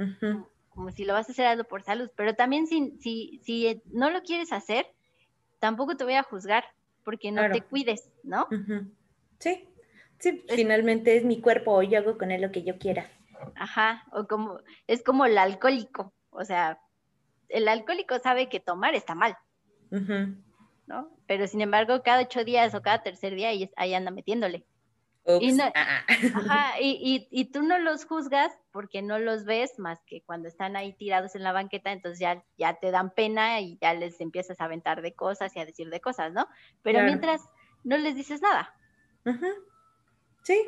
[0.70, 4.12] Como si lo vas a hacer algo por salud, pero también si, si, si no
[4.12, 4.86] lo quieres hacer,
[5.60, 6.66] tampoco te voy a juzgar
[7.04, 8.48] porque no te cuides, ¿no?
[9.40, 9.68] Sí,
[10.20, 13.10] sí, finalmente es mi cuerpo, yo hago con él lo que yo quiera.
[13.56, 16.80] Ajá, o como, es como el alcohólico, o sea,
[17.48, 19.36] el alcohólico sabe que tomar está mal,
[20.86, 21.10] ¿no?
[21.26, 24.64] Pero sin embargo, cada ocho días o cada tercer día ahí anda metiéndole.
[25.26, 26.06] Ah,
[26.50, 26.74] ah.
[26.82, 30.94] Y, y, tú no los juzgas porque no los ves más que cuando están ahí
[30.94, 34.66] tirados en la banqueta, entonces ya, ya te dan pena y ya les empiezas a
[34.66, 36.48] aventar de cosas y a decir de cosas, ¿no?
[36.82, 37.42] Pero mientras
[37.84, 38.74] no les dices nada.
[40.44, 40.68] Sí,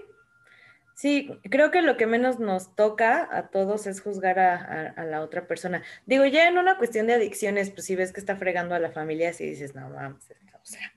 [0.96, 5.48] sí, creo que lo que menos nos toca a todos es juzgar a, la otra
[5.48, 5.82] persona.
[6.06, 8.92] Digo, ya en una cuestión de adicciones, pues si ves que está fregando a la
[8.92, 10.92] familia, si dices, no, vamos, o sea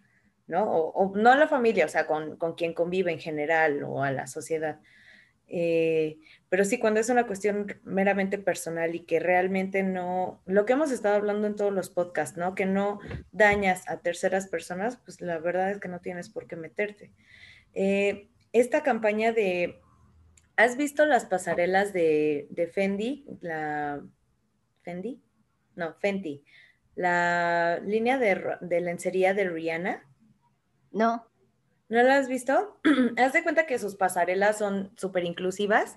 [0.47, 0.65] ¿no?
[0.65, 4.27] O, no a la familia, o sea, con, quien convive en general o a la
[4.27, 4.81] sociedad.
[5.47, 10.73] Eh, Pero sí, cuando es una cuestión meramente personal y que realmente no, lo que
[10.73, 12.55] hemos estado hablando en todos los podcasts, ¿no?
[12.55, 13.01] Que no
[13.33, 17.13] dañas a terceras personas, pues la verdad es que no tienes por qué meterte.
[17.75, 19.81] Eh, esta campaña de,
[20.57, 23.27] ¿has visto las pasarelas de, de Fendi?
[23.41, 24.03] La,
[24.83, 25.21] ¿Fendi?
[25.75, 26.45] No, Fenty.
[26.95, 30.05] La línea de, de lencería de Rihanna.
[30.95, 31.27] No.
[31.89, 32.81] ¿No la has visto?
[33.19, 35.97] Haz de cuenta que sus pasarelas son súper inclusivas.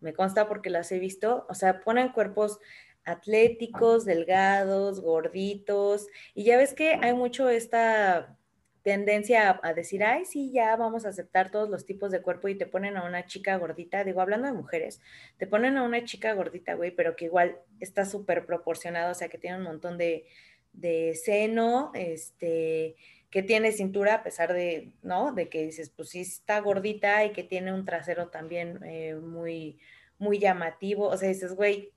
[0.00, 1.46] Me consta porque las he visto.
[1.48, 2.58] O sea, ponen cuerpos
[3.04, 6.08] atléticos, delgados, gorditos.
[6.34, 8.36] Y ya ves que hay mucho esta
[8.82, 12.56] tendencia a, decir, ay, sí, ya vamos a aceptar todos los tipos de cuerpo y
[12.56, 15.02] te ponen a una chica gordita, digo, hablando de mujeres,
[15.36, 19.28] te ponen a una chica gordita, güey, pero que igual está súper proporcionado, o sea,
[19.28, 20.24] que tiene un montón de,
[20.72, 22.96] de seno, este,
[23.30, 25.32] que tiene cintura a pesar de, ¿no?
[25.32, 29.78] De que dices, pues sí está gordita y que tiene un trasero también eh, muy,
[30.18, 31.08] muy llamativo.
[31.08, 31.92] O sea, dices, güey.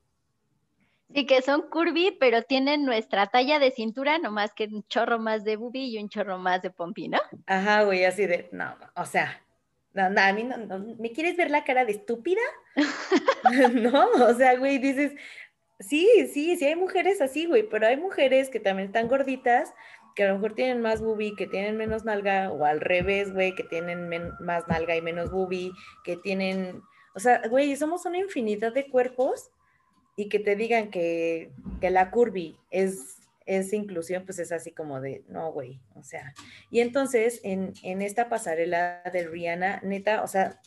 [1.13, 5.43] Sí, que son curvy, pero tienen nuestra talla de cintura, nomás que un chorro más
[5.43, 7.19] de bubi y un chorro más de pompi, ¿no?
[7.47, 9.41] Ajá, güey, así de, no, o sea,
[9.93, 12.39] no, no, a mí no, no, ¿me quieres ver la cara de estúpida?
[13.73, 15.11] no, o sea, güey, dices,
[15.81, 19.73] sí, sí, sí hay mujeres así, güey, pero hay mujeres que también están gorditas,
[20.15, 23.55] que a lo mejor tienen más bubi, que tienen menos nalga, o al revés, güey,
[23.55, 26.81] que tienen más nalga y menos bubi, que tienen,
[27.15, 29.51] o sea, güey, somos una infinidad de cuerpos
[30.15, 35.01] y que te digan que, que la curvy es, es inclusión, pues es así como
[35.01, 36.33] de, no, güey, o sea,
[36.69, 40.59] y entonces en, en esta pasarela de Rihanna, neta, o sea,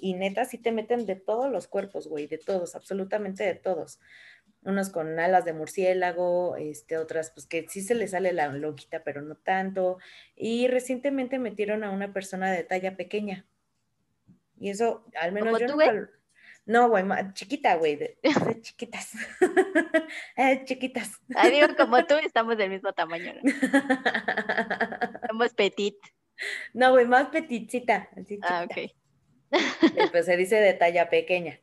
[0.00, 3.98] y neta sí te meten de todos los cuerpos, güey, de todos, absolutamente de todos
[4.62, 9.02] unos con alas de murciélago, este, otras pues que sí se le sale la lonquita,
[9.02, 9.98] pero no tanto.
[10.36, 13.46] Y recientemente metieron a una persona de talla pequeña.
[14.58, 16.10] Y eso, al menos yo nunca...
[16.66, 18.18] No, güey, chiquita, güey, de,
[18.60, 19.12] chiquitas.
[20.36, 21.20] eh, chiquitas.
[21.34, 23.32] Ah, digo, como tú, estamos del mismo tamaño.
[25.28, 25.96] Somos petit.
[26.72, 28.08] No, güey, más petitcita.
[28.42, 28.92] ah, ok.
[30.12, 31.58] Pues se dice de talla pequeña.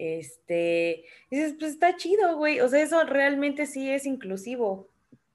[0.00, 2.60] Este, dices, pues está chido, güey.
[2.60, 4.88] O sea, eso realmente sí es inclusivo.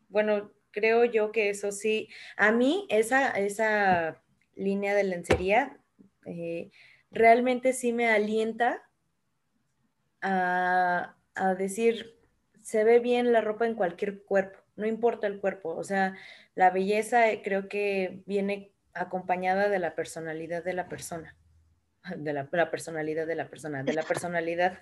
[0.09, 2.09] Bueno, creo yo que eso sí.
[2.35, 4.23] A mí, esa, esa
[4.55, 5.77] línea de lencería
[6.25, 6.71] eh,
[7.11, 8.81] realmente sí me alienta
[10.21, 12.17] a, a decir,
[12.63, 15.75] se ve bien la ropa en cualquier cuerpo, no importa el cuerpo.
[15.75, 16.15] O sea,
[16.55, 21.35] la belleza eh, creo que viene acompañada de la personalidad de la persona
[22.17, 24.77] de la, personalidad de la persona, de la personalidad.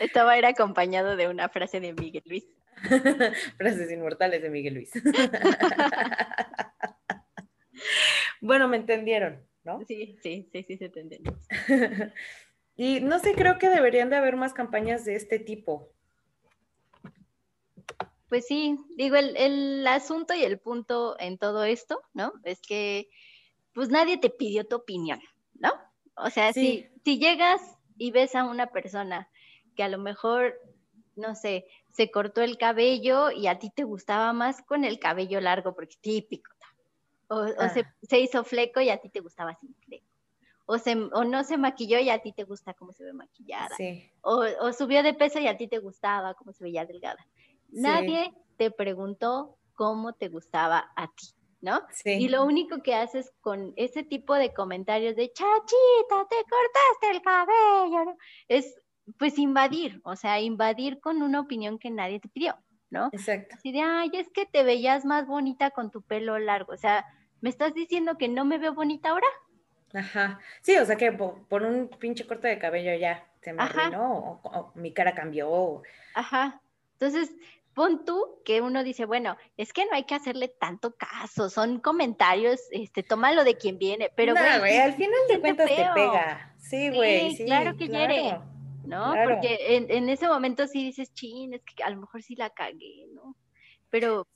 [0.00, 2.46] Esto va a ir acompañado de una frase de Miguel Luis.
[3.56, 4.90] Frases inmortales de Miguel Luis.
[8.40, 9.80] bueno, me entendieron, ¿no?
[9.86, 11.06] Sí, sí, sí, sí, se te
[12.76, 15.92] y no sé, creo que deberían de haber más campañas de este tipo.
[18.28, 22.32] Pues sí, digo, el, el asunto y el punto en todo esto, ¿no?
[22.42, 23.08] Es que
[23.72, 25.20] pues nadie te pidió tu opinión.
[26.16, 27.60] O sea, si, si llegas
[27.98, 29.28] y ves a una persona
[29.74, 30.54] que a lo mejor,
[31.14, 35.40] no sé, se cortó el cabello y a ti te gustaba más con el cabello
[35.40, 36.50] largo, porque típico.
[37.28, 37.68] O, ah.
[38.02, 40.06] se, hizo fleco y a ti te gustaba sin fleco.
[40.66, 43.76] O, se, o no se maquilló y a ti te gusta cómo se ve maquillada.
[44.22, 47.24] O, o, subió de peso y a ti te gustaba cómo se veía delgada.
[47.68, 51.26] Nadie te preguntó cómo te gustaba a ti.
[51.66, 51.82] ¿No?
[51.90, 52.12] Sí.
[52.12, 57.22] Y lo único que haces con ese tipo de comentarios de chachita, te cortaste el
[57.22, 58.80] cabello, es
[59.18, 62.56] pues invadir, o sea, invadir con una opinión que nadie te pidió,
[62.88, 63.08] ¿no?
[63.12, 63.56] Exacto.
[63.56, 67.04] Así de, ay, es que te veías más bonita con tu pelo largo, o sea,
[67.40, 69.26] ¿me estás diciendo que no me veo bonita ahora?
[69.92, 74.40] Ajá, sí, o sea que por, un pinche corte de cabello ya se me arruinó,
[74.44, 75.82] o, mi cara cambió.
[76.14, 76.60] Ajá,
[76.92, 77.34] entonces
[77.76, 81.78] pon tú que uno dice, bueno, es que no hay que hacerle tanto caso, son
[81.78, 86.56] comentarios, este, tómalo de quien viene, pero güey, al final de cuentas te pega.
[86.56, 88.40] Sí, güey, sí, claro que quiere,
[88.86, 89.14] ¿no?
[89.24, 93.08] Porque en, ese momento sí dices, chin, es que a lo mejor sí la cagué,
[93.12, 93.36] ¿no?
[93.90, 94.26] Pero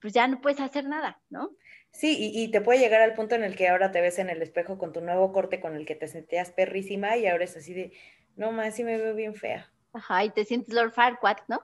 [0.00, 1.52] pues ya no puedes hacer nada, ¿no?
[1.92, 4.30] Sí, y, y, te puede llegar al punto en el que ahora te ves en
[4.30, 7.56] el espejo con tu nuevo corte con el que te sentías perrísima y ahora es
[7.56, 7.92] así de,
[8.34, 9.70] no más, sí me veo bien fea.
[9.92, 11.60] Ajá, y te sientes Lord Farquaad, ¿no?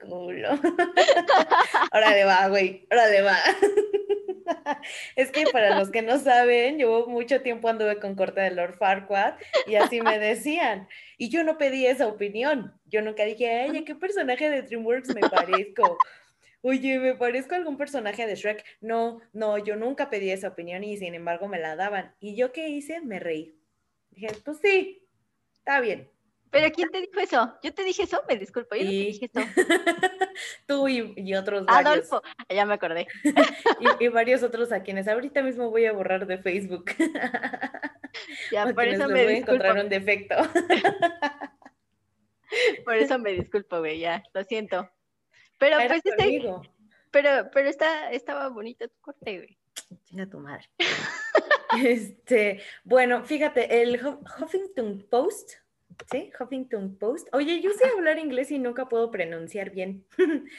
[0.00, 0.50] Culo.
[1.92, 2.86] Órale va, güey.
[2.90, 3.36] Órale va.
[5.16, 8.76] Es que para los que no saben, yo mucho tiempo anduve con corte de Lord
[8.78, 9.34] Farquaad
[9.66, 10.88] y así me decían.
[11.16, 12.72] Y yo no pedí esa opinión.
[12.86, 15.98] Yo nunca dije, ¿a qué personaje de DreamWorks me parezco?
[16.62, 18.64] Oye, me parezco a algún personaje de Shrek.
[18.80, 22.14] No, no, yo nunca pedí esa opinión y sin embargo me la daban.
[22.20, 23.00] ¿Y yo qué hice?
[23.00, 23.54] Me reí.
[24.10, 25.01] Dije, pues sí,
[25.62, 26.10] está bien.
[26.50, 27.58] ¿Pero quién te dijo eso?
[27.62, 29.40] Yo te dije eso, me disculpo, yo no te dije eso.
[30.66, 32.10] Tú y, otros varios.
[32.10, 33.06] Adolfo, ya me acordé.
[34.00, 36.90] y, varios otros a quienes ahorita mismo voy a borrar de Facebook.
[38.52, 40.34] ya, por eso me voy encontrar un defecto.
[42.84, 44.90] por eso me disculpo, güey, ya, lo siento.
[45.58, 46.24] Pero pues está,
[47.10, 49.58] pero, pero está, estaba bonito tu corte, güey.
[50.04, 50.68] Chinga tu madre.
[51.84, 55.54] Este, bueno, fíjate, el Huffington Post
[56.10, 56.30] ¿sí?
[56.38, 57.28] Huffington Post.
[57.32, 60.04] Oye, yo sé hablar inglés y nunca puedo pronunciar bien.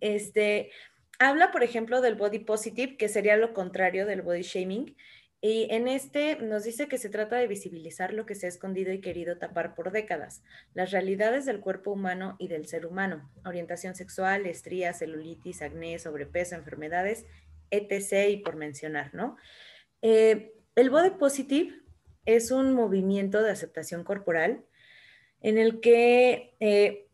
[0.00, 0.70] este,
[1.18, 4.96] habla, por ejemplo, del body positive, que sería lo contrario del body shaming.
[5.40, 8.92] Y en este nos dice que se trata de visibilizar lo que se ha escondido
[8.92, 10.42] y querido tapar por décadas,
[10.74, 16.56] las realidades del cuerpo humano y del ser humano, orientación sexual, estrías, celulitis, acné, sobrepeso,
[16.56, 17.24] enfermedades,
[17.70, 18.30] etc.
[18.30, 19.36] y por mencionar, ¿no?
[20.02, 21.74] Eh, el body positive
[22.24, 24.64] es un movimiento de aceptación corporal
[25.40, 27.08] en el que, eh,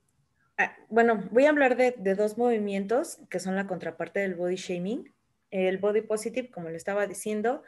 [0.58, 5.14] ah, bueno, voy a hablar de, dos movimientos que son la contraparte del body shaming.
[5.50, 7.62] El body positive, como le estaba diciendo,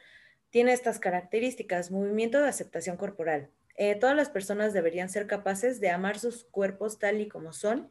[0.50, 3.48] tiene estas características, movimiento de aceptación corporal.
[3.76, 7.90] Eh, todas las personas deberían ser capaces de amar sus cuerpos tal y como son.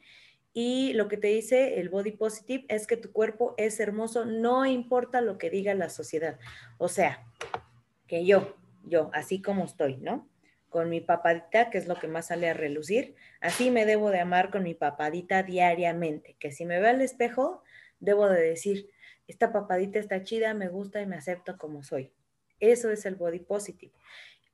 [0.54, 4.65] Y lo que te dice el body positive es que tu cuerpo es hermoso, no
[4.65, 6.39] importa lo que diga la sociedad.
[6.78, 7.26] O sea,
[8.08, 10.30] que yo, yo, así como estoy, ¿no?
[10.76, 13.15] con mi papadita, que es lo que más sale a relucir.
[13.39, 17.63] Así me debo de amar con mi papadita diariamente, que si me veo al espejo,
[18.02, 18.89] debo de decir,
[19.26, 22.12] esta papadita está chida, me gusta y me acepto como soy.
[22.60, 23.94] Eso es el body positive.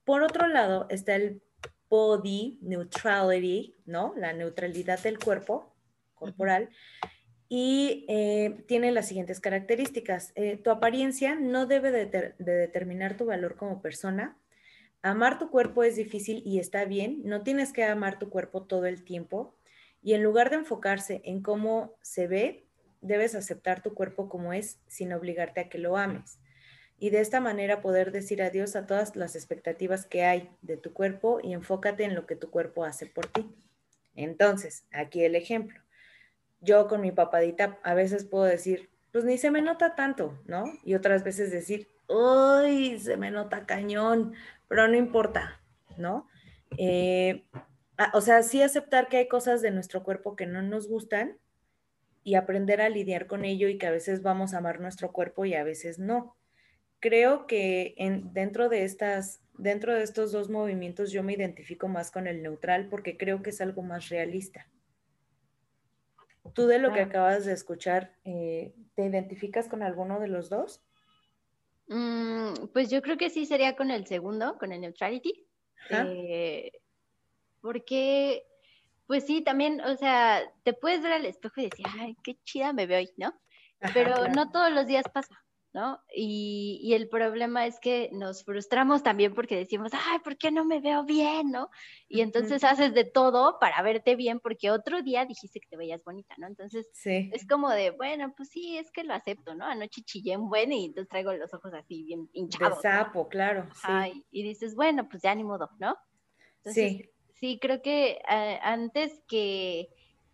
[0.05, 1.41] Por otro lado, está el
[1.89, 4.13] body neutrality, ¿no?
[4.15, 5.73] La neutralidad del cuerpo
[6.13, 6.69] corporal.
[7.53, 10.31] Y eh, tiene las siguientes características.
[10.35, 14.37] Eh, tu apariencia no debe de determinar tu valor como persona
[15.03, 18.85] Amar tu cuerpo es difícil y está bien, no tienes que amar tu cuerpo todo
[18.85, 19.55] el tiempo
[20.03, 22.67] y en lugar de enfocarse en cómo se ve,
[23.01, 26.37] debes aceptar tu cuerpo como es sin obligarte a que lo ames.
[26.99, 30.93] Y de esta manera poder decir adiós a todas las expectativas que hay de tu
[30.93, 33.49] cuerpo y enfócate en lo que tu cuerpo hace por ti.
[34.13, 35.80] Entonces, aquí el ejemplo.
[36.61, 40.65] Yo con mi papadita a veces puedo decir, pues ni se me nota tanto, ¿no?
[40.83, 44.33] Y otras veces decir, uy, se me nota cañón,
[44.67, 45.59] pero no importa,
[45.97, 46.27] ¿no?
[46.77, 47.43] Eh,
[48.13, 51.37] o sea, sí aceptar que hay cosas de nuestro cuerpo que no nos gustan
[52.23, 55.45] y aprender a lidiar con ello y que a veces vamos a amar nuestro cuerpo
[55.45, 56.35] y a veces no.
[56.99, 62.11] Creo que en, dentro, de estas, dentro de estos dos movimientos yo me identifico más
[62.11, 64.67] con el neutral porque creo que es algo más realista.
[66.53, 70.81] ¿Tú de lo que acabas de escuchar, eh, te identificas con alguno de los dos?
[71.87, 75.45] Mm, pues yo creo que sí sería con el segundo, con el neutrality.
[75.89, 76.71] Eh,
[77.61, 78.43] porque,
[79.07, 82.73] pues sí, también, o sea, te puedes ver al espejo y decir, ay, qué chida
[82.73, 83.33] me veo hoy, ¿no?
[83.93, 85.43] Pero no todos los días pasa.
[85.73, 85.99] ¿No?
[86.13, 90.81] Y, el problema es que nos frustramos también porque decimos, ay, ¿por qué no me
[90.81, 91.69] veo bien, no?
[92.09, 96.03] Y entonces haces de todo para verte bien porque otro día dijiste que te veías
[96.03, 96.47] bonita, ¿no?
[96.47, 99.65] Entonces es como de, bueno, pues sí, es que lo acepto, ¿no?
[99.65, 102.81] Anoche chillé un buen y entonces traigo los ojos así bien hinchados.
[102.81, 103.67] De sapo, claro.
[103.73, 104.25] Sí.
[104.31, 105.95] y dices, bueno, pues ya ni modo, ¿no?
[106.65, 107.07] sí.
[107.41, 109.89] Sí, creo que eh, antes que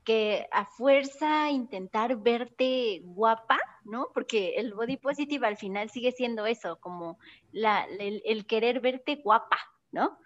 [0.08, 4.08] que a fuerza intentar verte guapa, ¿no?
[4.14, 7.20] Porque el body positive al final sigue siendo eso, como
[7.52, 9.58] la, el, querer verte guapa,
[9.92, 10.18] ¿no?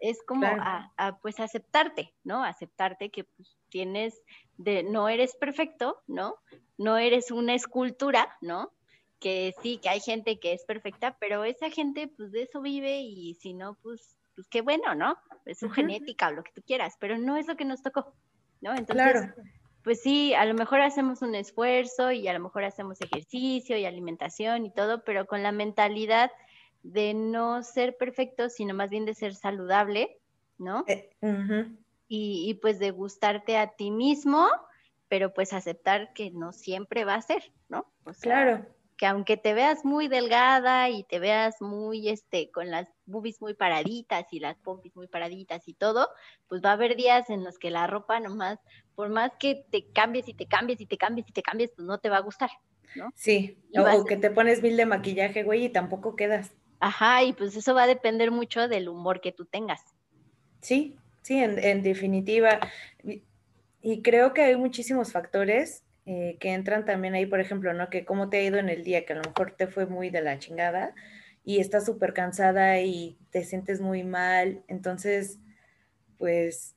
[0.00, 2.42] es como a, pues aceptarte, ¿no?
[2.42, 4.20] Aceptarte que pues tienes
[4.56, 6.34] de no eres perfecto, ¿no?
[6.76, 8.72] No eres una escultura, ¿no?
[9.20, 12.98] Que sí, que hay gente que es perfecta, pero esa gente pues de eso vive
[12.98, 15.16] y si no, pues, pues qué bueno, ¿no?
[15.46, 18.12] Es su genética o lo que tú quieras, pero no es lo que nos tocó.
[18.64, 18.74] ¿No?
[18.74, 19.30] Entonces,
[19.82, 23.84] pues sí, a lo mejor hacemos un esfuerzo y a lo mejor hacemos ejercicio y
[23.84, 26.30] alimentación y todo, pero con la mentalidad
[26.82, 30.18] de no ser perfecto, sino más bien de ser saludable,
[30.56, 30.84] ¿no?
[30.88, 31.10] Eh,
[32.08, 34.48] y, y, pues de gustarte a ti mismo,
[35.08, 37.86] pero pues aceptar que no siempre va a ser, ¿no?
[38.20, 43.40] claro que aunque te veas muy delgada y te veas muy, este, con las boobies
[43.40, 46.08] muy paraditas y las pompis muy paraditas y todo,
[46.48, 48.58] pues va a haber días en los que la ropa nomás,
[48.94, 51.86] por más que te cambies y te cambies y te cambies y te cambies, pues
[51.86, 52.50] no te va a gustar,
[52.96, 53.10] ¿no?
[53.14, 56.52] Sí, o, que te pones mil de maquillaje, güey, y tampoco quedas.
[56.80, 59.80] Ajá, y pues eso va a depender mucho del humor que tú tengas.
[60.60, 62.60] Sí, sí, en, en definitiva.
[63.80, 67.88] Y creo que hay muchísimos factores eh, que entran también ahí, por ejemplo, ¿no?
[67.88, 70.10] Que cómo te ha ido en el día, que a lo mejor te fue muy
[70.10, 70.94] de la chingada
[71.44, 74.64] y estás súper cansada y te sientes muy mal.
[74.66, 75.38] Entonces,
[76.18, 76.74] pues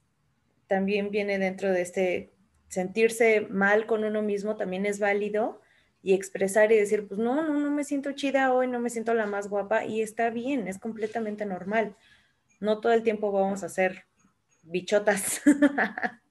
[0.67, 2.33] también viene dentro de este
[2.67, 5.61] sentirse mal con uno mismo, también es válido
[6.03, 9.13] y expresar y decir, pues no, no, no me siento chida hoy, no me siento
[9.13, 11.95] la más guapa y está bien, es completamente normal.
[12.59, 14.05] No todo el tiempo vamos a ser
[14.63, 15.41] bichotas.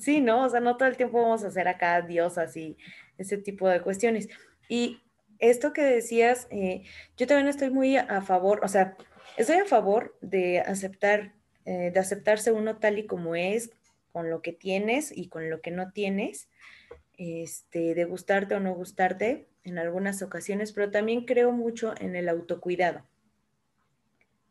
[0.00, 0.44] sí, ¿no?
[0.44, 2.76] O sea, no todo el tiempo vamos a hacer acá diosas y
[3.18, 4.28] ese tipo de cuestiones.
[4.68, 5.02] Y
[5.38, 6.82] esto que decías, eh,
[7.16, 8.96] yo también estoy muy a favor, o sea,
[9.36, 11.34] estoy a favor de aceptar,
[11.64, 13.70] eh, de aceptarse uno tal y como es,
[14.12, 16.48] con lo que tienes y con lo que no tienes,
[17.16, 22.28] este, de gustarte o no gustarte en algunas ocasiones, pero también creo mucho en el
[22.28, 23.06] autocuidado,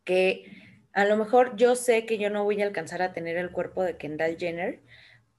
[0.04, 0.44] que
[0.92, 3.82] a lo mejor yo sé que yo no voy a alcanzar a tener el cuerpo
[3.82, 4.80] de Kendall Jenner,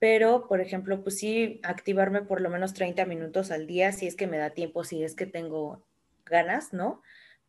[0.04, 4.18] pero por ejemplo, pues sí, activarme por lo menos 30 minutos al día, si es
[4.18, 5.82] que me da tiempo, si es que tengo
[6.26, 7.02] ganas, ¿no?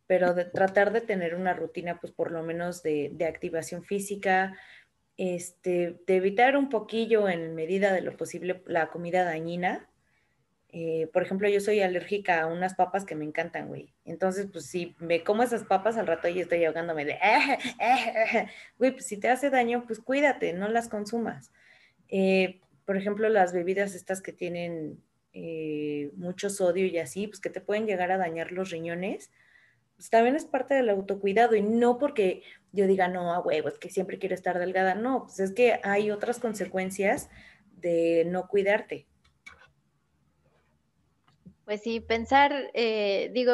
[0.07, 4.57] Pero de tratar de tener una rutina, pues por lo menos de, de activación física,
[5.17, 9.89] este, de evitar un poquillo en medida de lo posible la comida dañina,
[10.69, 13.93] eh, por ejemplo, yo soy alérgica a unas papas que me encantan, güey.
[14.05, 18.47] Entonces, pues si me como esas papas al rato y estoy ahogándome de, eh, eh,
[18.77, 21.51] güey, pues si te hace daño, pues cuídate, no las consumas.
[22.85, 25.01] Por ejemplo, las bebidas estas que tienen
[26.15, 29.31] mucho sodio y así, pues que te pueden llegar a dañar los riñones,
[29.95, 33.79] pues también es parte del autocuidado y no porque yo diga, no, a huevo, es
[33.79, 34.95] que siempre quiero estar delgada.
[34.95, 37.29] No, pues es que hay otras consecuencias
[37.77, 39.07] de no cuidarte.
[41.63, 43.53] Pues sí, pensar, eh, digo,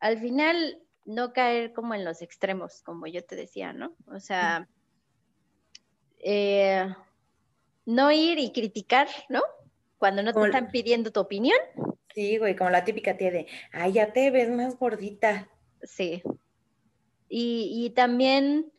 [0.00, 3.94] al final no caer como en los extremos, como yo te decía, ¿no?
[4.06, 4.68] O sea,
[6.18, 6.86] eh,
[7.86, 9.42] no ir y criticar, ¿no?
[9.98, 11.58] Cuando no te están pidiendo tu opinión.
[12.14, 15.48] Sí, güey, como la típica tía de, ay, ya te ves más gordita.
[15.82, 16.22] Sí.
[17.28, 18.72] Y, y también,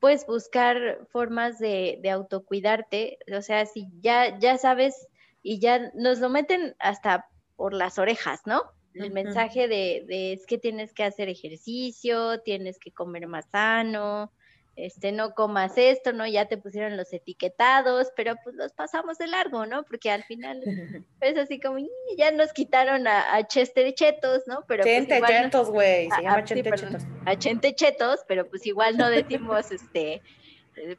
[0.00, 3.18] pues, buscar formas de, de autocuidarte.
[3.36, 5.06] O sea, si ya, ya sabes
[5.42, 8.62] y ya nos lo meten hasta por las orejas, ¿no?
[8.94, 14.32] El mensaje de, de, es que tienes que hacer ejercicio, tienes que comer más sano,
[14.78, 16.24] este, no comas esto, ¿no?
[16.24, 19.82] Ya te pusieron los etiquetados, pero pues los pasamos de largo, ¿no?
[19.82, 20.62] Porque al final
[21.20, 21.78] es así como,
[22.16, 24.62] ya nos quitaron a, Chester Chetos, ¿no?
[24.68, 27.02] Pero pues, Chente Chetos, güey, se llama Chente Chetos.
[27.26, 30.22] A Chente Chetos, pero pues igual no decimos, este,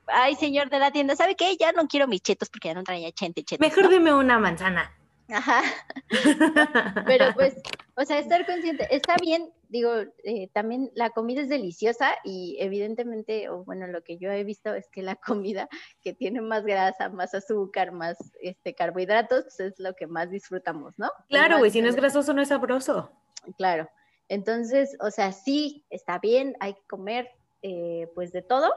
[0.08, 1.56] ay, señor de la tienda, ¿sabe qué?
[1.56, 3.66] Ya no quiero mis chetos porque ya no traía Chente Chetos.
[3.66, 4.94] Mejor dime una manzana.
[5.30, 5.62] Ajá.
[7.06, 7.56] Pero pues,
[7.96, 9.92] o sea, estar consciente, está bien, digo,
[10.24, 14.74] eh, también la comida es deliciosa y evidentemente, o bueno, lo que yo he visto
[14.74, 15.16] es que la
[15.56, 15.70] comida
[16.02, 20.98] que tiene más grasa, más azúcar, más este carbohidratos, pues es lo que más disfrutamos,
[20.98, 21.10] ¿no?
[21.30, 23.12] Claro, güey, si no es grasoso no es sabroso.
[23.58, 23.90] Claro.
[24.28, 27.30] Entonces, o sea, sí, está bien, hay que comer
[27.62, 28.72] eh, pues de todo,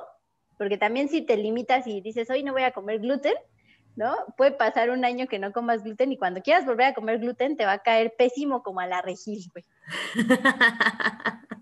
[0.57, 3.35] porque también si te limitas y dices, hoy no voy a comer gluten,
[3.97, 4.17] ¿no?
[4.37, 7.57] Puede pasar un año que no comas gluten y cuando quieras volver a comer gluten
[7.57, 9.65] te va a caer pésimo como a la regil, güey.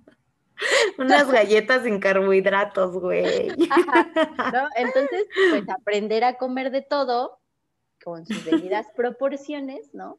[0.98, 3.48] Unas galletas sin carbohidratos, güey.
[3.48, 3.56] ¿no?
[4.76, 7.40] Entonces, pues aprender a comer de todo
[8.02, 10.18] con sus debidas proporciones, ¿no?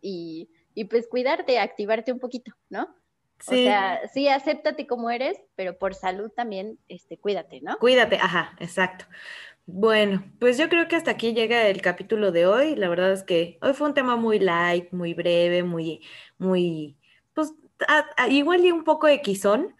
[0.00, 2.94] Y, y pues cuidarte, activarte un poquito, ¿no?
[3.40, 3.54] Sí.
[3.54, 7.76] O sea, sí, acéptate como eres, pero por salud también, este, cuídate, ¿no?
[7.78, 9.04] Cuídate, ajá, exacto.
[9.66, 12.76] Bueno, pues yo creo que hasta aquí llega el capítulo de hoy.
[12.76, 16.02] La verdad es que hoy fue un tema muy light, muy breve, muy,
[16.38, 16.96] muy,
[17.34, 17.52] pues
[18.30, 19.74] igual y un poco equisón,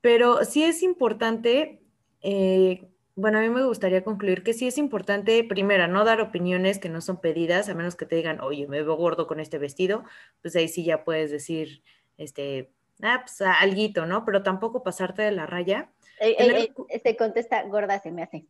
[0.00, 1.82] pero sí es importante,
[2.22, 6.78] eh, bueno, a mí me gustaría concluir que sí es importante, primero, no dar opiniones
[6.78, 9.58] que no son pedidas, a menos que te digan, oye, me veo gordo con este
[9.58, 10.04] vestido,
[10.42, 11.82] pues ahí sí ya puedes decir,
[12.16, 12.72] este,
[13.02, 14.24] ah, pues alguito, ¿no?
[14.24, 15.90] Pero tampoco pasarte de la raya.
[16.20, 18.46] Eh, este contesta, gorda se me hace.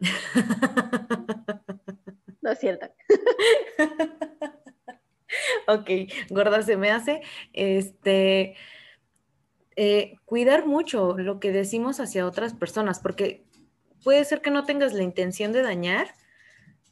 [2.44, 2.86] No es cierto.
[5.66, 5.90] ok,
[6.28, 7.22] gorda se me hace.
[7.54, 8.54] Este,
[9.76, 13.46] eh, cuidar mucho lo que decimos hacia otras personas, porque
[14.02, 16.14] puede ser que no tengas la intención de dañar,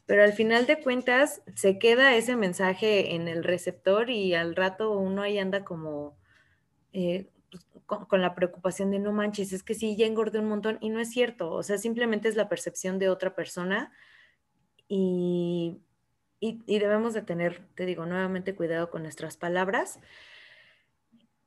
[0.05, 4.97] pero al final de cuentas se queda ese mensaje en el receptor y al rato
[4.97, 6.17] uno ahí anda como
[6.93, 7.29] eh,
[7.85, 10.99] con, la preocupación de no manches, es que sí, ya engordé un montón y no
[10.99, 13.91] es cierto, o sea, simplemente es la percepción de otra persona
[14.87, 15.79] y,
[16.39, 19.99] y, debemos de tener, te digo, nuevamente cuidado con nuestras palabras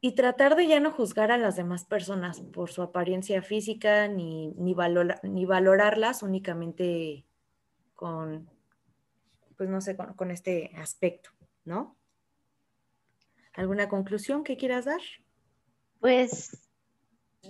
[0.00, 4.52] y tratar de ya no juzgar a las demás personas por su apariencia física ni,
[4.56, 4.74] ni,
[5.22, 7.26] ni valorarlas únicamente
[7.94, 8.48] con,
[9.56, 11.30] pues no sé, con, este aspecto,
[11.64, 11.96] ¿no?
[13.54, 15.00] ¿Alguna conclusión que quieras dar?
[16.00, 16.56] Pues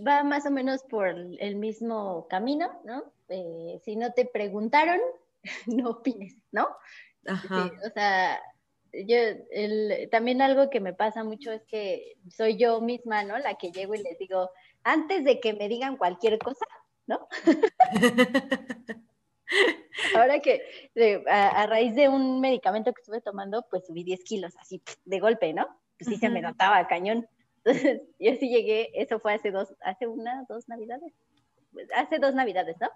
[0.07, 3.05] va más o menos por el mismo camino, ¿no?
[3.28, 5.01] Eh, si no te preguntaron,
[5.66, 6.68] no opines, ¿no?
[7.26, 7.72] Ajá.
[7.84, 8.40] o sea,
[8.92, 9.16] yo,
[10.11, 13.38] también algo que me pasa mucho es que soy yo misma, ¿no?
[13.38, 14.51] La que llego y les digo,
[14.84, 16.66] antes de que me digan cualquier cosa,
[17.07, 17.28] ¿no?
[20.14, 20.62] Ahora que
[21.28, 25.53] a, raíz de un medicamento que estuve tomando, pues subí 10 kilos así de golpe,
[25.53, 25.66] ¿no?
[25.99, 27.26] Pues sí se me notaba cañón.
[27.66, 31.12] Entonces, yo sí llegué, eso fue hace dos, hace una, dos navidades.
[31.94, 32.88] Hace dos navidades, ¿no?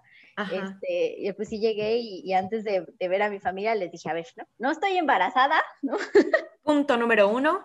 [0.51, 4.25] Este, pues sí llegué y, antes de, ver a mi familia les dije, a ver,
[4.35, 4.45] ¿no?
[4.57, 5.97] No estoy embarazada, ¿no?
[6.63, 7.63] Punto número uno.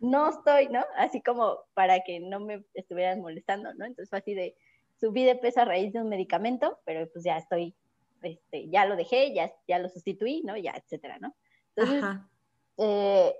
[0.00, 0.84] No estoy, ¿no?
[0.96, 3.86] Así como para que no me estuvieran molestando, ¿no?
[3.86, 4.56] Entonces fue así de,
[5.00, 7.74] subí de peso a raíz de un medicamento, pero pues ya estoy
[8.20, 10.56] este, ya lo dejé, ya, ya lo sustituí, ¿no?
[10.56, 11.34] Ya, etcétera, ¿no?
[11.76, 12.04] Entonces,
[12.76, 13.34] eh,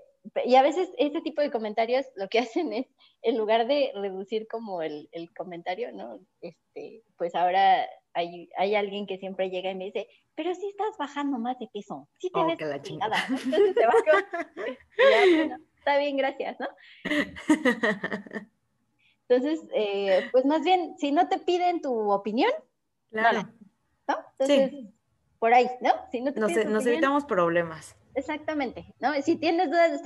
[0.45, 2.87] y a veces este tipo de comentarios lo que hacen es,
[3.21, 6.19] en lugar de reducir como el, el comentario, ¿no?
[6.41, 10.97] Este, pues ahora hay, hay, alguien que siempre llega y me dice, pero si estás
[10.97, 13.81] bajando más de peso, si te oh, ves la chingada, Entonces te
[15.47, 16.67] ya, está bien, gracias, ¿no?
[19.27, 22.51] Entonces, eh, pues más bien, si no te piden tu opinión,
[23.11, 23.43] claro.
[24.07, 24.17] ¿no?
[24.39, 24.73] Entonces,
[25.37, 25.91] por ahí, ¿no?
[26.11, 27.95] Si no te nos, evitamos problemas.
[28.15, 29.13] Exactamente, ¿no?
[29.21, 30.01] Si tienes dudas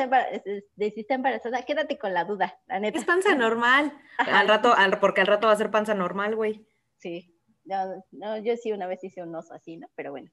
[0.76, 2.99] de, si está embarazada, quédate con la duda, la neta.
[2.99, 3.93] Es panza normal.
[4.18, 6.66] Al rato, porque al rato va a ser panza normal, güey.
[6.97, 7.34] Sí,
[7.66, 9.88] no, no, yo sí una vez hice un oso así, ¿no?
[9.95, 10.30] Pero bueno.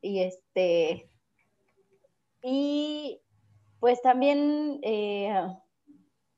[0.00, 1.10] Y este,
[2.42, 3.20] y
[3.80, 5.34] pues también eh,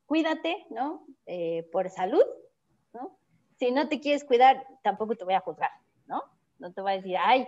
[0.07, 1.07] cuídate, ¿no?
[1.27, 2.25] Eh, por salud,
[2.93, 3.19] ¿no?
[3.59, 5.71] Si no te quieres cuidar, tampoco te voy a juzgar,
[6.07, 6.23] ¿no?
[6.59, 7.47] No te voy a decir, ay,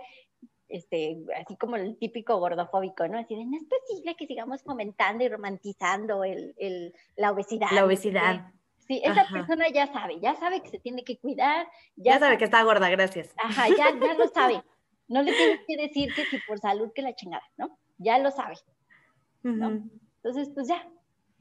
[0.67, 3.19] este, así como el típico gordofóbico, ¿no?
[3.19, 7.67] Así de, no es posible que sigamos fomentando y romantizando el, el, la obesidad.
[7.71, 8.51] La obesidad.
[8.87, 11.67] Sí, esa persona ya sabe, ya sabe que se tiene que cuidar.
[11.95, 13.33] Ya, sabe, que está gorda, gracias.
[13.37, 14.61] Ajá, ya, ya lo sabe.
[15.07, 17.79] No le tienes que decir que si por salud que la chingada, ¿no?
[17.97, 18.55] Ya lo sabe.
[19.43, 19.89] ¿no?
[20.17, 20.87] Entonces, pues ya,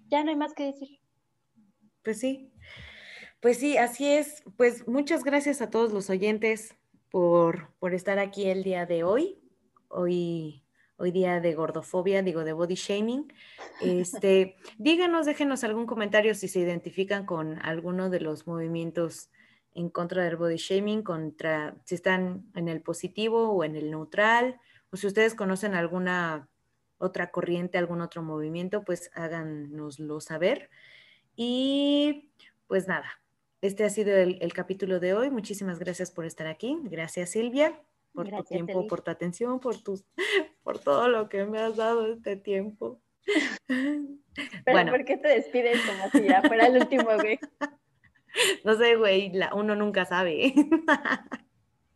[0.08, 1.00] ya no hay más que decir.
[2.02, 2.52] Pues sí,
[3.40, 4.42] pues sí, así es.
[4.56, 6.76] Pues muchas gracias a todos los oyentes
[7.14, 9.38] por, por estar aquí el día de hoy.
[9.86, 10.64] Hoy
[10.96, 13.32] hoy día de gordofobia, digo de body shaming.
[13.80, 19.30] Este, díganos, déjenos algún comentario si se identifican con alguno de los movimientos
[19.74, 24.58] en contra del body shaming, contra si están en el positivo o en el neutral,
[24.90, 26.48] o si ustedes conocen alguna
[26.98, 30.68] otra corriente, algún otro movimiento, pues háganoslo saber.
[31.36, 32.32] Y
[32.66, 33.06] pues nada,
[33.66, 35.30] este ha sido el, capítulo de hoy.
[35.30, 36.78] Muchísimas gracias por estar aquí.
[36.82, 37.80] Gracias Silvia
[38.12, 40.04] por tu tiempo, por tu atención, por, tus,
[40.62, 43.00] por todo lo que me has dado este tiempo.
[43.66, 44.18] Pero
[44.66, 44.92] bueno.
[44.92, 47.38] ¿por qué te despides como si ya fuera el último, güey?
[48.64, 50.52] No sé, güey, uno nunca sabe.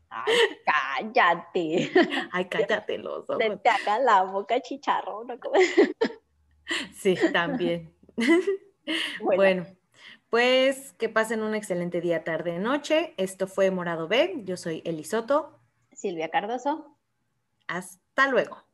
[0.09, 1.91] Ay, cállate.
[2.31, 3.39] Ay, cállate los ojos.
[3.43, 5.35] Se te haga la boca chicharro, ¿no?
[6.95, 7.93] Sí, también.
[9.21, 9.67] Bueno.
[10.31, 13.15] Pues que pasen un excelente día, tarde, noche.
[13.17, 14.43] Esto fue Morado B.
[14.45, 15.59] Yo soy Elisoto.
[15.93, 16.97] Silvia Cardoso.
[17.67, 18.68] Hasta luego.